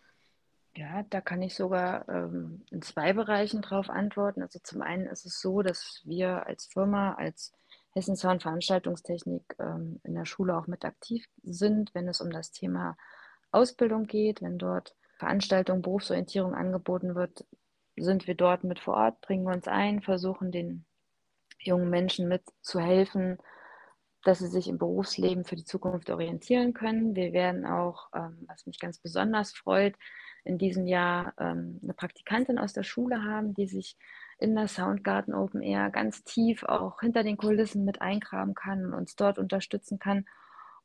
Ja, 0.76 1.04
da 1.10 1.20
kann 1.20 1.42
ich 1.42 1.54
sogar 1.54 2.08
ähm, 2.08 2.62
in 2.70 2.82
zwei 2.82 3.12
Bereichen 3.12 3.62
drauf 3.62 3.88
antworten. 3.88 4.42
Also 4.42 4.58
zum 4.62 4.82
einen 4.82 5.06
ist 5.06 5.26
es 5.26 5.40
so, 5.40 5.62
dass 5.62 6.02
wir 6.04 6.46
als 6.46 6.66
Firma, 6.66 7.14
als 7.14 7.52
Hessen 7.98 8.16
Sound 8.16 8.42
Veranstaltungstechnik 8.42 9.56
ähm, 9.58 10.00
in 10.04 10.14
der 10.14 10.24
Schule 10.24 10.56
auch 10.56 10.68
mit 10.68 10.84
aktiv 10.84 11.26
sind, 11.42 11.92
wenn 11.94 12.06
es 12.06 12.20
um 12.20 12.30
das 12.30 12.52
Thema 12.52 12.96
Ausbildung 13.50 14.06
geht, 14.06 14.40
wenn 14.40 14.56
dort 14.56 14.94
Veranstaltung, 15.18 15.82
Berufsorientierung 15.82 16.54
angeboten 16.54 17.16
wird, 17.16 17.44
sind 17.96 18.28
wir 18.28 18.36
dort 18.36 18.62
mit 18.62 18.78
vor 18.78 18.94
Ort, 18.94 19.20
bringen 19.20 19.48
uns 19.48 19.66
ein, 19.66 20.00
versuchen 20.00 20.52
den 20.52 20.84
jungen 21.58 21.90
Menschen 21.90 22.28
mit 22.28 22.44
zu 22.60 22.78
helfen, 22.78 23.38
dass 24.22 24.38
sie 24.38 24.46
sich 24.46 24.68
im 24.68 24.78
Berufsleben 24.78 25.44
für 25.44 25.56
die 25.56 25.64
Zukunft 25.64 26.08
orientieren 26.08 26.74
können. 26.74 27.16
Wir 27.16 27.32
werden 27.32 27.66
auch, 27.66 28.10
ähm, 28.14 28.44
was 28.46 28.64
mich 28.66 28.78
ganz 28.78 28.98
besonders 28.98 29.52
freut, 29.52 29.96
in 30.44 30.56
diesem 30.56 30.86
Jahr 30.86 31.34
ähm, 31.40 31.80
eine 31.82 31.94
Praktikantin 31.94 32.60
aus 32.60 32.72
der 32.72 32.84
Schule 32.84 33.24
haben, 33.24 33.54
die 33.54 33.66
sich 33.66 33.96
in 34.38 34.54
der 34.54 34.68
Soundgarden 34.68 35.34
Open 35.34 35.62
Air 35.62 35.90
ganz 35.90 36.22
tief 36.24 36.62
auch 36.64 37.00
hinter 37.00 37.22
den 37.22 37.36
Kulissen 37.36 37.84
mit 37.84 38.00
eingraben 38.00 38.54
kann 38.54 38.86
und 38.86 38.94
uns 38.94 39.16
dort 39.16 39.38
unterstützen 39.38 39.98
kann. 39.98 40.26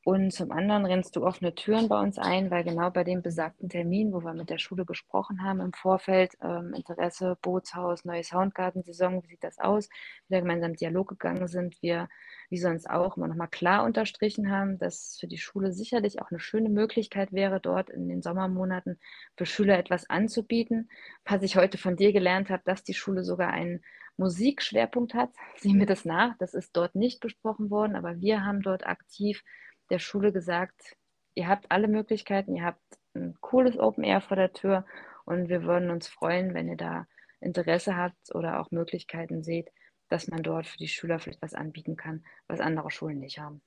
Und 0.05 0.33
zum 0.33 0.51
anderen 0.51 0.85
rennst 0.85 1.15
du 1.15 1.25
offene 1.25 1.55
Türen 1.55 1.87
bei 1.87 1.97
uns 1.97 2.17
ein, 2.17 2.51
weil 2.51 2.65
genau 2.65 2.89
bei 2.89 3.05
dem 3.05 3.21
besagten 3.21 3.69
Termin, 3.69 4.11
wo 4.11 4.21
wir 4.21 4.33
mit 4.33 4.49
der 4.49 4.57
Schule 4.57 4.83
gesprochen 4.83 5.41
haben 5.41 5.61
im 5.61 5.71
Vorfeld, 5.71 6.33
ähm, 6.41 6.73
Interesse, 6.73 7.37
Bootshaus, 7.41 8.03
neue 8.03 8.25
Soundgarten-Saison, 8.25 9.23
wie 9.23 9.27
sieht 9.27 9.45
das 9.45 9.59
aus, 9.59 9.87
wieder 10.27 10.41
gemeinsam 10.41 10.75
Dialog 10.75 11.07
gegangen 11.07 11.47
sind, 11.47 11.81
wir, 11.81 12.09
wie 12.49 12.57
sonst 12.57 12.89
auch, 12.89 13.15
immer 13.15 13.29
nochmal 13.29 13.47
klar 13.47 13.85
unterstrichen 13.85 14.51
haben, 14.51 14.77
dass 14.77 15.17
für 15.21 15.27
die 15.27 15.37
Schule 15.37 15.71
sicherlich 15.71 16.21
auch 16.21 16.31
eine 16.31 16.39
schöne 16.41 16.67
Möglichkeit 16.67 17.31
wäre, 17.31 17.61
dort 17.61 17.89
in 17.89 18.09
den 18.09 18.21
Sommermonaten 18.21 18.99
für 19.37 19.45
Schüler 19.45 19.79
etwas 19.79 20.09
anzubieten. 20.09 20.89
Was 21.23 21.43
ich 21.43 21.55
heute 21.55 21.77
von 21.77 21.95
dir 21.95 22.11
gelernt 22.11 22.49
habe, 22.49 22.63
dass 22.65 22.83
die 22.83 22.93
Schule 22.93 23.23
sogar 23.23 23.51
einen 23.51 23.81
Musikschwerpunkt 24.17 25.13
hat. 25.13 25.29
Sieh 25.55 25.73
mir 25.73 25.85
das 25.85 26.03
nach, 26.03 26.37
das 26.37 26.53
ist 26.53 26.75
dort 26.75 26.93
nicht 26.93 27.21
besprochen 27.21 27.69
worden, 27.69 27.95
aber 27.95 28.19
wir 28.19 28.45
haben 28.45 28.61
dort 28.61 28.85
aktiv 28.85 29.43
der 29.89 29.99
Schule 29.99 30.31
gesagt, 30.31 30.95
ihr 31.35 31.47
habt 31.47 31.71
alle 31.71 31.87
Möglichkeiten, 31.87 32.55
ihr 32.55 32.65
habt 32.65 32.81
ein 33.15 33.35
cooles 33.41 33.77
Open 33.77 34.03
Air 34.03 34.21
vor 34.21 34.37
der 34.37 34.53
Tür 34.53 34.85
und 35.25 35.49
wir 35.49 35.63
würden 35.63 35.91
uns 35.91 36.07
freuen, 36.07 36.53
wenn 36.53 36.67
ihr 36.67 36.77
da 36.77 37.07
Interesse 37.39 37.95
habt 37.97 38.33
oder 38.33 38.59
auch 38.59 38.71
Möglichkeiten 38.71 39.43
seht, 39.43 39.71
dass 40.09 40.27
man 40.27 40.43
dort 40.43 40.67
für 40.67 40.77
die 40.77 40.87
Schüler 40.87 41.19
vielleicht 41.19 41.41
was 41.41 41.53
anbieten 41.53 41.95
kann, 41.95 42.25
was 42.47 42.59
andere 42.59 42.91
Schulen 42.91 43.19
nicht 43.19 43.39
haben. 43.39 43.61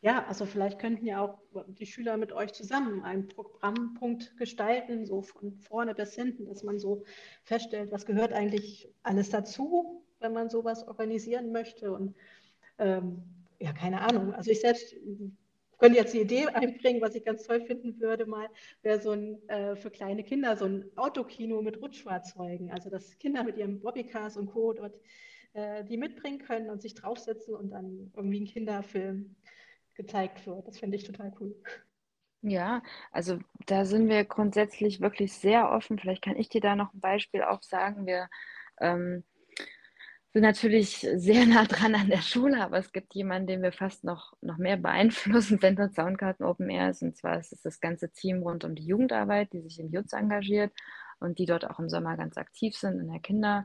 Ja, 0.00 0.24
also 0.26 0.46
vielleicht 0.46 0.78
könnten 0.78 1.06
ja 1.06 1.20
auch 1.20 1.38
die 1.68 1.86
Schüler 1.86 2.16
mit 2.16 2.32
euch 2.32 2.52
zusammen 2.52 3.02
einen 3.02 3.28
Programmpunkt 3.28 4.36
gestalten, 4.36 5.06
so 5.06 5.22
von 5.22 5.54
vorne 5.54 5.94
bis 5.94 6.14
hinten, 6.14 6.46
dass 6.46 6.62
man 6.62 6.78
so 6.78 7.04
feststellt, 7.44 7.92
was 7.92 8.04
gehört 8.04 8.32
eigentlich 8.32 8.88
alles 9.02 9.30
dazu, 9.30 10.04
wenn 10.20 10.32
man 10.32 10.50
sowas 10.50 10.86
organisieren 10.86 11.52
möchte. 11.52 11.92
Und 11.92 12.14
ähm, 12.78 13.22
ja, 13.58 13.72
keine 13.72 14.00
Ahnung. 14.00 14.34
Also 14.34 14.50
ich 14.50 14.60
selbst 14.60 14.94
könnte 15.78 15.98
jetzt 15.98 16.14
die 16.14 16.20
Idee 16.20 16.46
einbringen, 16.46 17.00
was 17.00 17.14
ich 17.14 17.24
ganz 17.24 17.44
toll 17.44 17.60
finden 17.60 18.00
würde, 18.00 18.26
mal 18.26 18.48
wäre 18.82 19.00
so 19.00 19.12
ein 19.12 19.48
äh, 19.48 19.76
für 19.76 19.90
kleine 19.90 20.24
Kinder 20.24 20.56
so 20.56 20.64
ein 20.64 20.84
Autokino 20.96 21.62
mit 21.62 21.80
Rutschfahrzeugen. 21.80 22.70
Also 22.70 22.90
dass 22.90 23.18
Kinder 23.18 23.44
mit 23.44 23.56
ihrem 23.56 23.80
Bobbycars 23.80 24.36
und 24.36 24.46
Co. 24.46 24.72
dort 24.72 24.98
äh, 25.52 25.84
die 25.84 25.96
mitbringen 25.96 26.38
können 26.38 26.70
und 26.70 26.82
sich 26.82 26.94
draufsetzen 26.94 27.54
und 27.54 27.70
dann 27.70 28.12
irgendwie 28.14 28.40
ein 28.40 28.46
Kinderfilm 28.46 29.36
gezeigt 29.94 30.46
wird. 30.46 30.68
Das 30.68 30.78
finde 30.78 30.96
ich 30.96 31.04
total 31.04 31.32
cool. 31.40 31.54
Ja, 32.42 32.82
also 33.10 33.38
da 33.66 33.84
sind 33.84 34.08
wir 34.08 34.24
grundsätzlich 34.24 35.00
wirklich 35.00 35.32
sehr 35.32 35.70
offen. 35.72 35.98
Vielleicht 35.98 36.22
kann 36.22 36.36
ich 36.36 36.48
dir 36.48 36.60
da 36.60 36.76
noch 36.76 36.92
ein 36.92 37.00
Beispiel 37.00 37.42
auch 37.42 37.62
sagen. 37.62 38.06
Wir 38.06 38.28
ähm, 38.80 39.24
sind 40.36 40.42
natürlich 40.42 40.98
sehr 41.14 41.46
nah 41.46 41.64
dran 41.64 41.94
an 41.94 42.10
der 42.10 42.20
Schule, 42.20 42.62
aber 42.62 42.76
es 42.76 42.92
gibt 42.92 43.14
jemanden, 43.14 43.46
den 43.46 43.62
wir 43.62 43.72
fast 43.72 44.04
noch, 44.04 44.34
noch 44.42 44.58
mehr 44.58 44.76
beeinflussen, 44.76 45.56
wenn 45.62 45.76
das 45.76 45.94
Soundgarten 45.94 46.44
Open 46.44 46.68
Air 46.68 46.90
ist. 46.90 47.00
Und 47.00 47.16
zwar 47.16 47.38
ist 47.38 47.54
es 47.54 47.62
das 47.62 47.80
ganze 47.80 48.10
Team 48.10 48.42
rund 48.42 48.62
um 48.62 48.74
die 48.74 48.84
Jugendarbeit, 48.84 49.54
die 49.54 49.62
sich 49.62 49.80
im 49.80 49.88
Jutz 49.88 50.12
engagiert 50.12 50.74
und 51.20 51.38
die 51.38 51.46
dort 51.46 51.64
auch 51.64 51.78
im 51.78 51.88
Sommer 51.88 52.18
ganz 52.18 52.36
aktiv 52.36 52.76
sind 52.76 53.00
in 53.00 53.10
der 53.10 53.20
Kinder. 53.20 53.64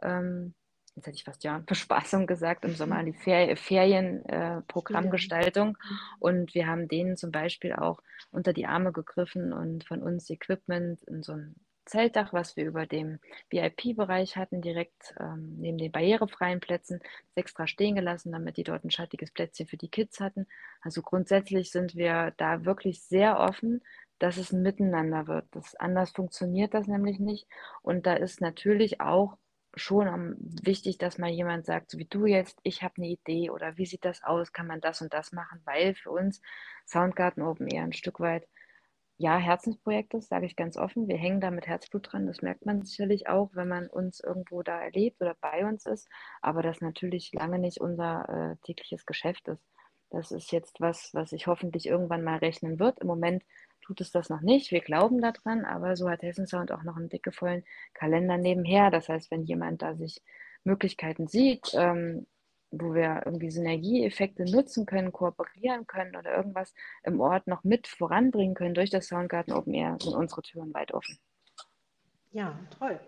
Ähm, 0.00 0.54
jetzt 0.94 1.06
hätte 1.06 1.16
ich 1.16 1.24
fast 1.24 1.44
ja 1.44 1.62
Bespaßung 1.66 2.26
gesagt, 2.26 2.64
im 2.64 2.74
Sommer 2.74 3.04
die 3.04 3.12
Fer 3.12 3.54
Ferienprogrammgestaltung. 3.54 5.76
Äh, 5.76 5.80
und 6.18 6.54
wir 6.54 6.66
haben 6.66 6.88
denen 6.88 7.18
zum 7.18 7.30
Beispiel 7.30 7.74
auch 7.74 8.00
unter 8.30 8.54
die 8.54 8.64
Arme 8.64 8.90
gegriffen 8.90 9.52
und 9.52 9.84
von 9.84 10.00
uns 10.00 10.30
Equipment 10.30 11.02
in 11.02 11.22
so 11.22 11.32
ein 11.32 11.56
Zeltdach, 11.86 12.32
was 12.32 12.56
wir 12.56 12.66
über 12.66 12.86
dem 12.86 13.20
VIP-Bereich 13.50 14.36
hatten, 14.36 14.60
direkt 14.60 15.14
ähm, 15.18 15.56
neben 15.58 15.78
den 15.78 15.92
barrierefreien 15.92 16.60
Plätzen, 16.60 17.00
extra 17.34 17.66
stehen 17.66 17.94
gelassen, 17.94 18.32
damit 18.32 18.56
die 18.56 18.64
dort 18.64 18.84
ein 18.84 18.90
schattiges 18.90 19.30
Plätzchen 19.30 19.66
für 19.66 19.76
die 19.76 19.88
Kids 19.88 20.20
hatten. 20.20 20.46
Also 20.82 21.02
grundsätzlich 21.02 21.70
sind 21.70 21.94
wir 21.94 22.34
da 22.36 22.64
wirklich 22.64 23.02
sehr 23.02 23.38
offen, 23.38 23.82
dass 24.18 24.36
es 24.36 24.52
ein 24.52 24.62
Miteinander 24.62 25.26
wird. 25.26 25.46
Das, 25.52 25.74
anders 25.76 26.10
funktioniert 26.10 26.74
das 26.74 26.86
nämlich 26.86 27.18
nicht. 27.18 27.46
Und 27.82 28.06
da 28.06 28.14
ist 28.14 28.40
natürlich 28.40 29.00
auch 29.00 29.38
schon 29.76 30.36
wichtig, 30.38 30.98
dass 30.98 31.18
mal 31.18 31.30
jemand 31.30 31.66
sagt, 31.66 31.90
so 31.90 31.98
wie 31.98 32.06
du 32.06 32.26
jetzt, 32.26 32.58
ich 32.62 32.82
habe 32.82 32.94
eine 32.96 33.08
Idee 33.08 33.50
oder 33.50 33.76
wie 33.76 33.86
sieht 33.86 34.04
das 34.04 34.22
aus, 34.24 34.52
kann 34.52 34.66
man 34.66 34.80
das 34.80 35.02
und 35.02 35.12
das 35.12 35.32
machen, 35.32 35.60
weil 35.64 35.94
für 35.94 36.10
uns 36.10 36.40
Soundgarten 36.86 37.42
Open 37.42 37.68
eher 37.68 37.82
ein 37.82 37.92
Stück 37.92 38.20
weit 38.20 38.48
ja, 39.18 39.38
Herzensprojekt 39.38 40.12
ist, 40.14 40.28
sage 40.28 40.46
ich 40.46 40.56
ganz 40.56 40.76
offen. 40.76 41.08
Wir 41.08 41.16
hängen 41.16 41.40
da 41.40 41.50
mit 41.50 41.66
Herzblut 41.66 42.12
dran. 42.12 42.26
Das 42.26 42.42
merkt 42.42 42.66
man 42.66 42.82
sicherlich 42.84 43.28
auch, 43.28 43.50
wenn 43.54 43.68
man 43.68 43.86
uns 43.86 44.20
irgendwo 44.20 44.62
da 44.62 44.80
erlebt 44.80 45.20
oder 45.22 45.34
bei 45.40 45.64
uns 45.66 45.86
ist. 45.86 46.08
Aber 46.42 46.62
das 46.62 46.80
natürlich 46.82 47.32
lange 47.32 47.58
nicht 47.58 47.80
unser 47.80 48.28
äh, 48.28 48.56
tägliches 48.66 49.06
Geschäft 49.06 49.48
ist. 49.48 49.64
Das 50.10 50.30
ist 50.32 50.52
jetzt 50.52 50.80
was, 50.80 51.10
was 51.14 51.30
sich 51.30 51.46
hoffentlich 51.46 51.86
irgendwann 51.86 52.22
mal 52.22 52.38
rechnen 52.38 52.78
wird. 52.78 53.00
Im 53.00 53.06
Moment 53.06 53.42
tut 53.80 54.00
es 54.00 54.10
das 54.10 54.28
noch 54.28 54.42
nicht. 54.42 54.70
Wir 54.70 54.80
glauben 54.80 55.20
daran, 55.20 55.64
aber 55.64 55.96
so 55.96 56.10
hat 56.10 56.22
Hessen 56.22 56.46
Sound 56.46 56.70
auch 56.70 56.82
noch 56.82 56.96
einen 56.96 57.08
dickevollen 57.08 57.64
Kalender 57.94 58.36
nebenher. 58.36 58.90
Das 58.90 59.08
heißt, 59.08 59.30
wenn 59.30 59.44
jemand 59.44 59.82
da 59.82 59.94
sich 59.96 60.22
Möglichkeiten 60.64 61.26
sieht, 61.26 61.72
ähm, 61.74 62.26
wo 62.80 62.94
wir 62.94 63.22
irgendwie 63.24 63.50
Synergieeffekte 63.50 64.44
nutzen 64.44 64.86
können, 64.86 65.12
kooperieren 65.12 65.86
können 65.86 66.16
oder 66.16 66.36
irgendwas 66.36 66.74
im 67.04 67.20
Ort 67.20 67.46
noch 67.46 67.64
mit 67.64 67.86
voranbringen 67.86 68.54
können 68.54 68.74
durch 68.74 68.90
das 68.90 69.08
Soundgarten 69.08 69.52
Open 69.52 69.74
Air, 69.74 69.96
sind 70.00 70.14
unsere 70.14 70.42
Türen 70.42 70.72
weit 70.74 70.92
offen. 70.92 71.18
Ja, 72.32 72.58
toll. 72.78 73.00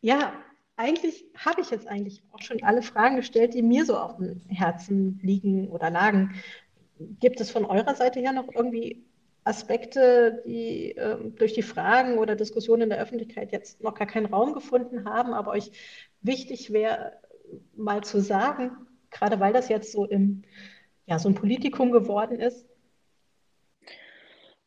Ja, 0.00 0.32
eigentlich 0.76 1.24
habe 1.36 1.60
ich 1.60 1.70
jetzt 1.70 1.86
eigentlich 1.86 2.22
auch 2.32 2.40
schon 2.40 2.62
alle 2.62 2.82
Fragen 2.82 3.16
gestellt, 3.16 3.54
die 3.54 3.62
mir 3.62 3.84
so 3.84 3.96
auf 3.96 4.16
dem 4.16 4.40
Herzen 4.48 5.18
liegen 5.22 5.68
oder 5.68 5.90
lagen. 5.90 6.34
Gibt 7.20 7.40
es 7.40 7.50
von 7.50 7.64
eurer 7.64 7.94
Seite 7.94 8.20
her 8.20 8.32
noch 8.32 8.48
irgendwie 8.54 9.04
Aspekte, 9.44 10.42
die 10.46 10.96
äh, 10.96 11.16
durch 11.36 11.52
die 11.52 11.62
Fragen 11.62 12.18
oder 12.18 12.36
Diskussionen 12.36 12.82
in 12.82 12.90
der 12.90 13.00
Öffentlichkeit 13.00 13.50
jetzt 13.52 13.82
noch 13.82 13.94
gar 13.94 14.06
keinen 14.06 14.26
Raum 14.26 14.52
gefunden 14.52 15.04
haben, 15.04 15.32
aber 15.32 15.50
euch 15.50 15.72
wichtig 16.20 16.72
wäre, 16.72 17.18
mal 17.76 18.02
zu 18.02 18.20
sagen, 18.20 18.88
gerade 19.10 19.40
weil 19.40 19.52
das 19.52 19.68
jetzt 19.68 19.92
so 19.92 20.04
im, 20.04 20.42
ja, 21.06 21.18
so 21.18 21.28
ein 21.28 21.34
Politikum 21.34 21.92
geworden 21.92 22.40
ist? 22.40 22.66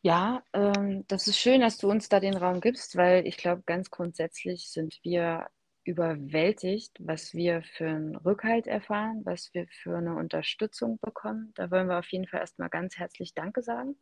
Ja, 0.01 0.43
ähm, 0.53 1.03
das 1.07 1.27
ist 1.27 1.39
schön, 1.39 1.61
dass 1.61 1.77
du 1.77 1.89
uns 1.89 2.09
da 2.09 2.19
den 2.19 2.37
Raum 2.37 2.61
gibst, 2.61 2.95
weil 2.95 3.25
ich 3.25 3.37
glaube, 3.37 3.63
ganz 3.65 3.89
grundsätzlich 3.89 4.69
sind 4.69 4.99
wir 5.01 5.47
überwältigt, 5.83 6.97
was 6.99 7.33
wir 7.33 7.63
für 7.63 7.87
einen 7.87 8.15
Rückhalt 8.15 8.67
erfahren, 8.67 9.21
was 9.23 9.53
wir 9.53 9.67
für 9.67 9.97
eine 9.97 10.15
Unterstützung 10.15 10.99
bekommen. 10.99 11.51
Da 11.55 11.71
wollen 11.71 11.87
wir 11.87 11.99
auf 11.99 12.07
jeden 12.09 12.27
Fall 12.27 12.41
erstmal 12.41 12.69
ganz 12.69 12.97
herzlich 12.97 13.33
Danke 13.33 13.61
sagen. 13.61 13.95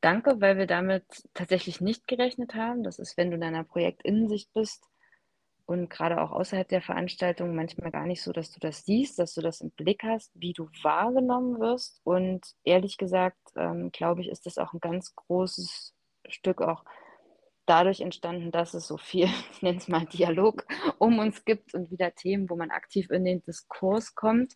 Danke, 0.00 0.40
weil 0.40 0.58
wir 0.58 0.66
damit 0.66 1.04
tatsächlich 1.34 1.80
nicht 1.80 2.06
gerechnet 2.06 2.54
haben. 2.54 2.82
Das 2.82 2.98
ist, 2.98 3.16
wenn 3.16 3.30
du 3.30 3.36
in 3.36 3.40
deiner 3.40 3.64
Projektinnensicht 3.64 4.52
bist, 4.54 4.84
und 5.66 5.90
gerade 5.90 6.20
auch 6.20 6.30
außerhalb 6.30 6.68
der 6.68 6.80
Veranstaltung 6.80 7.54
manchmal 7.54 7.90
gar 7.90 8.06
nicht 8.06 8.22
so, 8.22 8.32
dass 8.32 8.52
du 8.52 8.60
das 8.60 8.84
siehst, 8.84 9.18
dass 9.18 9.34
du 9.34 9.40
das 9.40 9.60
im 9.60 9.70
Blick 9.72 10.04
hast, 10.04 10.30
wie 10.34 10.52
du 10.52 10.68
wahrgenommen 10.82 11.58
wirst. 11.58 12.00
Und 12.04 12.46
ehrlich 12.62 12.96
gesagt, 12.96 13.36
ähm, 13.56 13.90
glaube 13.90 14.20
ich, 14.20 14.28
ist 14.28 14.46
das 14.46 14.58
auch 14.58 14.72
ein 14.72 14.80
ganz 14.80 15.14
großes 15.16 15.92
Stück 16.28 16.62
auch 16.62 16.84
dadurch 17.66 18.00
entstanden, 18.00 18.52
dass 18.52 18.74
es 18.74 18.86
so 18.86 18.96
viel, 18.96 19.24
ich 19.52 19.60
nenne 19.60 19.78
es 19.78 19.88
mal 19.88 20.06
Dialog, 20.06 20.64
um 20.98 21.18
uns 21.18 21.44
gibt 21.44 21.74
und 21.74 21.90
wieder 21.90 22.14
Themen, 22.14 22.48
wo 22.48 22.54
man 22.54 22.70
aktiv 22.70 23.10
in 23.10 23.24
den 23.24 23.42
Diskurs 23.42 24.14
kommt. 24.14 24.54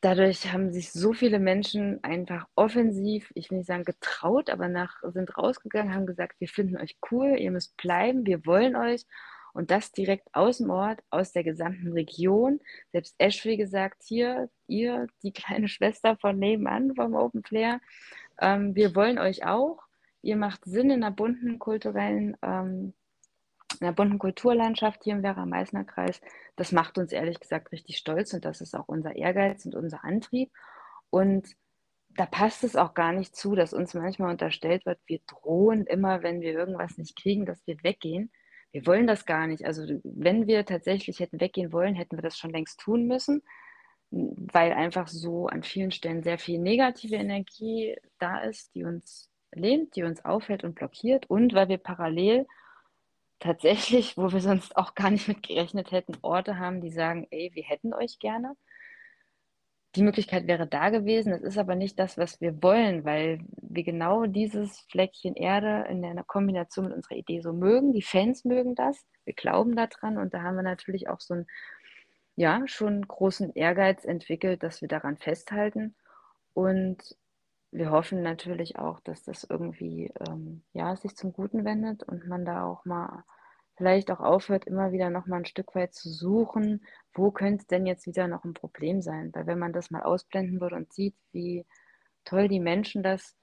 Dadurch 0.00 0.52
haben 0.52 0.72
sich 0.72 0.90
so 0.90 1.12
viele 1.12 1.38
Menschen 1.38 2.02
einfach 2.02 2.48
offensiv, 2.56 3.30
ich 3.36 3.52
will 3.52 3.58
nicht 3.58 3.68
sagen 3.68 3.84
getraut, 3.84 4.50
aber 4.50 4.66
nach, 4.66 4.96
sind 5.04 5.38
rausgegangen, 5.38 5.94
haben 5.94 6.06
gesagt, 6.06 6.40
wir 6.40 6.48
finden 6.48 6.76
euch 6.76 6.96
cool, 7.12 7.36
ihr 7.38 7.52
müsst 7.52 7.76
bleiben, 7.76 8.26
wir 8.26 8.44
wollen 8.44 8.74
euch 8.74 9.04
und 9.52 9.70
das 9.70 9.92
direkt 9.92 10.28
aus 10.34 10.58
dem 10.58 10.70
Ort, 10.70 11.00
aus 11.10 11.32
der 11.32 11.44
gesamten 11.44 11.92
Region. 11.92 12.60
Selbst 12.92 13.14
Eschwege 13.18 13.64
gesagt, 13.64 14.02
hier, 14.04 14.48
ihr, 14.66 15.06
die 15.22 15.32
kleine 15.32 15.68
Schwester 15.68 16.16
von 16.16 16.38
nebenan 16.38 16.94
vom 16.94 17.14
Open 17.14 17.42
Flair, 17.42 17.80
ähm, 18.40 18.74
wir 18.74 18.94
wollen 18.94 19.18
euch 19.18 19.44
auch. 19.44 19.82
Ihr 20.22 20.36
macht 20.36 20.64
Sinn 20.64 20.90
in 20.90 21.02
einer 21.02 21.10
bunten 21.10 21.58
kulturellen, 21.58 22.36
ähm, 22.42 22.94
in 23.80 23.86
einer 23.86 23.94
bunten 23.94 24.18
Kulturlandschaft 24.18 25.04
hier 25.04 25.14
im 25.14 25.22
Werra-Meißner-Kreis. 25.22 26.20
Das 26.56 26.72
macht 26.72 26.98
uns 26.98 27.12
ehrlich 27.12 27.40
gesagt 27.40 27.72
richtig 27.72 27.98
stolz 27.98 28.32
und 28.32 28.44
das 28.44 28.60
ist 28.60 28.74
auch 28.74 28.88
unser 28.88 29.16
Ehrgeiz 29.16 29.66
und 29.66 29.74
unser 29.74 30.04
Antrieb. 30.04 30.50
Und 31.10 31.48
da 32.10 32.26
passt 32.26 32.62
es 32.62 32.76
auch 32.76 32.94
gar 32.94 33.12
nicht 33.12 33.34
zu, 33.34 33.54
dass 33.54 33.72
uns 33.72 33.94
manchmal 33.94 34.30
unterstellt 34.30 34.86
wird, 34.86 35.00
wir 35.06 35.20
drohen 35.26 35.86
immer, 35.86 36.22
wenn 36.22 36.40
wir 36.40 36.52
irgendwas 36.52 36.98
nicht 36.98 37.16
kriegen, 37.16 37.46
dass 37.46 37.66
wir 37.66 37.82
weggehen 37.82 38.30
wir 38.72 38.86
wollen 38.86 39.06
das 39.06 39.26
gar 39.26 39.46
nicht. 39.46 39.64
Also 39.64 40.00
wenn 40.02 40.46
wir 40.46 40.64
tatsächlich 40.64 41.20
hätten 41.20 41.40
weggehen 41.40 41.72
wollen, 41.72 41.94
hätten 41.94 42.16
wir 42.16 42.22
das 42.22 42.38
schon 42.38 42.50
längst 42.50 42.80
tun 42.80 43.06
müssen, 43.06 43.42
weil 44.10 44.72
einfach 44.72 45.08
so 45.08 45.46
an 45.46 45.62
vielen 45.62 45.90
Stellen 45.90 46.22
sehr 46.22 46.38
viel 46.38 46.58
negative 46.58 47.16
Energie 47.16 47.96
da 48.18 48.40
ist, 48.40 48.74
die 48.74 48.84
uns 48.84 49.30
lehnt, 49.54 49.96
die 49.96 50.02
uns 50.02 50.24
aufhält 50.24 50.64
und 50.64 50.74
blockiert 50.74 51.28
und 51.28 51.54
weil 51.54 51.68
wir 51.68 51.78
parallel 51.78 52.46
tatsächlich, 53.38 54.16
wo 54.16 54.32
wir 54.32 54.40
sonst 54.40 54.76
auch 54.76 54.94
gar 54.94 55.10
nicht 55.10 55.28
mit 55.28 55.42
gerechnet 55.42 55.90
hätten, 55.92 56.16
Orte 56.22 56.58
haben, 56.58 56.80
die 56.80 56.90
sagen, 56.90 57.26
ey, 57.30 57.50
wir 57.54 57.64
hätten 57.64 57.92
euch 57.92 58.18
gerne 58.18 58.56
die 59.94 60.02
Möglichkeit 60.02 60.46
wäre 60.46 60.66
da 60.66 60.88
gewesen. 60.88 61.32
Es 61.32 61.42
ist 61.42 61.58
aber 61.58 61.74
nicht 61.74 61.98
das, 61.98 62.16
was 62.16 62.40
wir 62.40 62.62
wollen, 62.62 63.04
weil 63.04 63.40
wir 63.60 63.84
genau 63.84 64.24
dieses 64.24 64.80
Fleckchen 64.90 65.34
Erde 65.34 65.86
in 65.90 66.04
einer 66.04 66.24
Kombination 66.24 66.86
mit 66.86 66.94
unserer 66.94 67.16
Idee 67.16 67.40
so 67.40 67.52
mögen. 67.52 67.92
Die 67.92 68.02
Fans 68.02 68.44
mögen 68.44 68.74
das. 68.74 69.04
Wir 69.24 69.34
glauben 69.34 69.76
daran 69.76 70.18
und 70.18 70.32
da 70.32 70.42
haben 70.42 70.56
wir 70.56 70.62
natürlich 70.62 71.08
auch 71.08 71.20
so 71.20 71.34
einen, 71.34 71.46
ja, 72.36 72.62
schon 72.66 73.06
großen 73.06 73.52
Ehrgeiz 73.54 74.04
entwickelt, 74.04 74.62
dass 74.62 74.80
wir 74.80 74.88
daran 74.88 75.18
festhalten. 75.18 75.94
Und 76.54 77.16
wir 77.70 77.90
hoffen 77.90 78.22
natürlich 78.22 78.78
auch, 78.78 79.00
dass 79.00 79.22
das 79.22 79.44
irgendwie, 79.44 80.12
ähm, 80.28 80.62
ja, 80.72 80.96
sich 80.96 81.16
zum 81.16 81.32
Guten 81.32 81.64
wendet 81.64 82.02
und 82.02 82.26
man 82.26 82.44
da 82.44 82.64
auch 82.64 82.84
mal 82.86 83.24
vielleicht 83.76 84.10
auch 84.10 84.20
aufhört, 84.20 84.66
immer 84.66 84.92
wieder 84.92 85.10
noch 85.10 85.26
mal 85.26 85.38
ein 85.38 85.46
Stück 85.46 85.74
weit 85.74 85.94
zu 85.94 86.10
suchen, 86.10 86.84
wo 87.14 87.30
könnte 87.30 87.66
denn 87.66 87.86
jetzt 87.86 88.06
wieder 88.06 88.28
noch 88.28 88.44
ein 88.44 88.54
Problem 88.54 89.02
sein? 89.02 89.30
Weil 89.34 89.46
wenn 89.46 89.58
man 89.58 89.72
das 89.72 89.90
mal 89.90 90.02
ausblenden 90.02 90.60
würde 90.60 90.76
und 90.76 90.92
sieht, 90.92 91.14
wie 91.32 91.66
toll 92.24 92.48
die 92.48 92.60
Menschen 92.60 93.02
das 93.02 93.36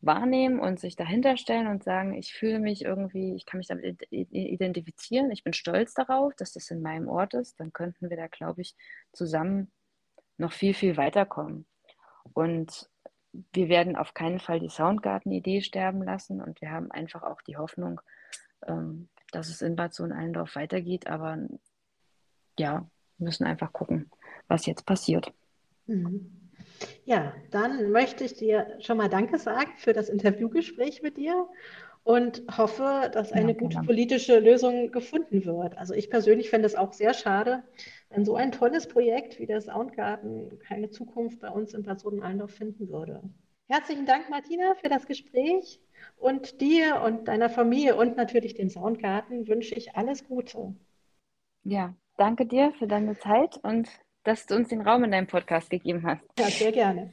wahrnehmen 0.00 0.60
und 0.60 0.78
sich 0.78 0.96
dahinter 0.96 1.36
stellen 1.36 1.66
und 1.66 1.82
sagen, 1.82 2.14
ich 2.14 2.32
fühle 2.32 2.58
mich 2.58 2.84
irgendwie, 2.84 3.34
ich 3.34 3.46
kann 3.46 3.58
mich 3.58 3.68
damit 3.68 4.06
identifizieren, 4.10 5.30
ich 5.30 5.42
bin 5.42 5.52
stolz 5.52 5.94
darauf, 5.94 6.34
dass 6.34 6.52
das 6.52 6.70
in 6.70 6.82
meinem 6.82 7.08
Ort 7.08 7.34
ist, 7.34 7.58
dann 7.58 7.72
könnten 7.72 8.10
wir 8.10 8.16
da, 8.16 8.26
glaube 8.26 8.60
ich, 8.60 8.76
zusammen 9.12 9.72
noch 10.38 10.52
viel, 10.52 10.74
viel 10.74 10.96
weiterkommen. 10.96 11.66
Und 12.34 12.88
wir 13.52 13.68
werden 13.68 13.96
auf 13.96 14.14
keinen 14.14 14.38
Fall 14.38 14.60
die 14.60 14.68
Soundgarten-Idee 14.68 15.60
sterben 15.62 16.02
lassen 16.02 16.40
und 16.40 16.60
wir 16.60 16.70
haben 16.70 16.90
einfach 16.90 17.22
auch 17.22 17.40
die 17.42 17.56
Hoffnung, 17.56 18.00
ähm, 18.66 19.08
dass 19.36 19.48
es 19.50 19.60
in 19.60 19.76
Bad 19.76 19.92
Sohn-Allendorf 19.92 20.56
weitergeht. 20.56 21.06
Aber 21.06 21.38
ja, 22.58 22.88
wir 23.18 23.24
müssen 23.24 23.44
einfach 23.44 23.72
gucken, 23.72 24.10
was 24.48 24.66
jetzt 24.66 24.86
passiert. 24.86 25.32
Mhm. 25.86 26.30
Ja, 27.04 27.34
dann 27.50 27.90
möchte 27.90 28.24
ich 28.24 28.34
dir 28.34 28.76
schon 28.80 28.96
mal 28.96 29.08
Danke 29.08 29.38
sagen 29.38 29.72
für 29.76 29.92
das 29.92 30.08
Interviewgespräch 30.08 31.02
mit 31.02 31.18
dir 31.18 31.48
und 32.02 32.44
hoffe, 32.56 33.10
dass 33.12 33.32
eine 33.32 33.52
ja, 33.52 33.58
gute 33.58 33.80
politische 33.82 34.38
Lösung 34.38 34.90
gefunden 34.90 35.44
wird. 35.44 35.76
Also 35.76 35.92
ich 35.92 36.08
persönlich 36.08 36.48
fände 36.48 36.66
es 36.66 36.74
auch 36.74 36.92
sehr 36.92 37.12
schade, 37.12 37.62
wenn 38.08 38.24
so 38.24 38.36
ein 38.36 38.52
tolles 38.52 38.88
Projekt 38.88 39.38
wie 39.38 39.46
der 39.46 39.60
Soundgarten 39.60 40.58
keine 40.60 40.88
Zukunft 40.88 41.40
bei 41.40 41.50
uns 41.50 41.74
in 41.74 41.82
Bad 41.82 42.00
Sohn-Allendorf 42.00 42.52
finden 42.52 42.88
würde. 42.88 43.22
Herzlichen 43.68 44.06
Dank, 44.06 44.30
Martina, 44.30 44.76
für 44.76 44.88
das 44.88 45.06
Gespräch. 45.06 45.80
Und 46.16 46.60
dir 46.60 47.02
und 47.02 47.26
deiner 47.26 47.50
Familie 47.50 47.96
und 47.96 48.16
natürlich 48.16 48.54
dem 48.54 48.70
Soundgarten 48.70 49.48
wünsche 49.48 49.74
ich 49.74 49.96
alles 49.96 50.24
Gute. 50.28 50.76
Ja, 51.64 51.96
danke 52.16 52.46
dir 52.46 52.72
für 52.78 52.86
deine 52.86 53.18
Zeit 53.18 53.58
und 53.64 53.88
dass 54.22 54.46
du 54.46 54.54
uns 54.54 54.68
den 54.68 54.82
Raum 54.82 55.02
in 55.02 55.10
deinem 55.10 55.26
Podcast 55.26 55.68
gegeben 55.68 56.06
hast. 56.06 56.22
Ja, 56.38 56.46
sehr 56.46 56.70
gerne. 56.70 57.12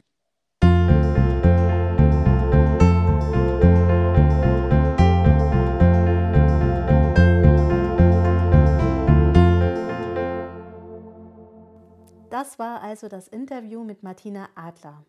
Das 12.30 12.58
war 12.60 12.80
also 12.80 13.08
das 13.08 13.26
Interview 13.26 13.82
mit 13.82 14.04
Martina 14.04 14.48
Adler. 14.54 15.04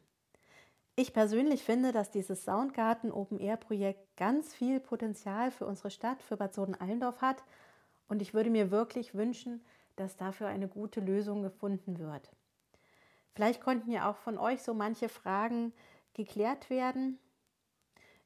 Ich 0.97 1.11
persönlich 1.11 1.61
finde, 1.63 1.91
dass 1.91 2.09
dieses 2.09 2.45
Soundgarten 2.45 3.11
Open 3.11 3.37
Air 3.37 3.57
Projekt 3.57 4.15
ganz 4.15 4.53
viel 4.53 4.79
Potenzial 4.79 5.51
für 5.51 5.65
unsere 5.65 5.91
Stadt, 5.91 6.21
für 6.21 6.37
Bad 6.37 6.53
Soden-Allendorf 6.53 7.19
hat 7.19 7.43
und 8.07 8.21
ich 8.21 8.33
würde 8.33 8.49
mir 8.49 8.71
wirklich 8.71 9.13
wünschen, 9.13 9.61
dass 9.97 10.15
dafür 10.15 10.47
eine 10.47 10.69
gute 10.69 11.01
Lösung 11.01 11.41
gefunden 11.41 11.99
wird. 11.99 12.31
Vielleicht 13.33 13.59
konnten 13.59 13.91
ja 13.91 14.09
auch 14.09 14.15
von 14.15 14.37
euch 14.37 14.63
so 14.63 14.73
manche 14.73 15.09
Fragen 15.09 15.73
geklärt 16.13 16.69
werden. 16.69 17.19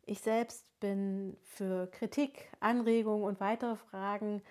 Ich 0.06 0.22
selbst 0.22 0.80
bin 0.80 1.38
für 1.44 1.88
Kritik, 1.88 2.52
Anregungen 2.60 3.24
und 3.24 3.40
weitere 3.40 3.78
Fragen 3.78 4.44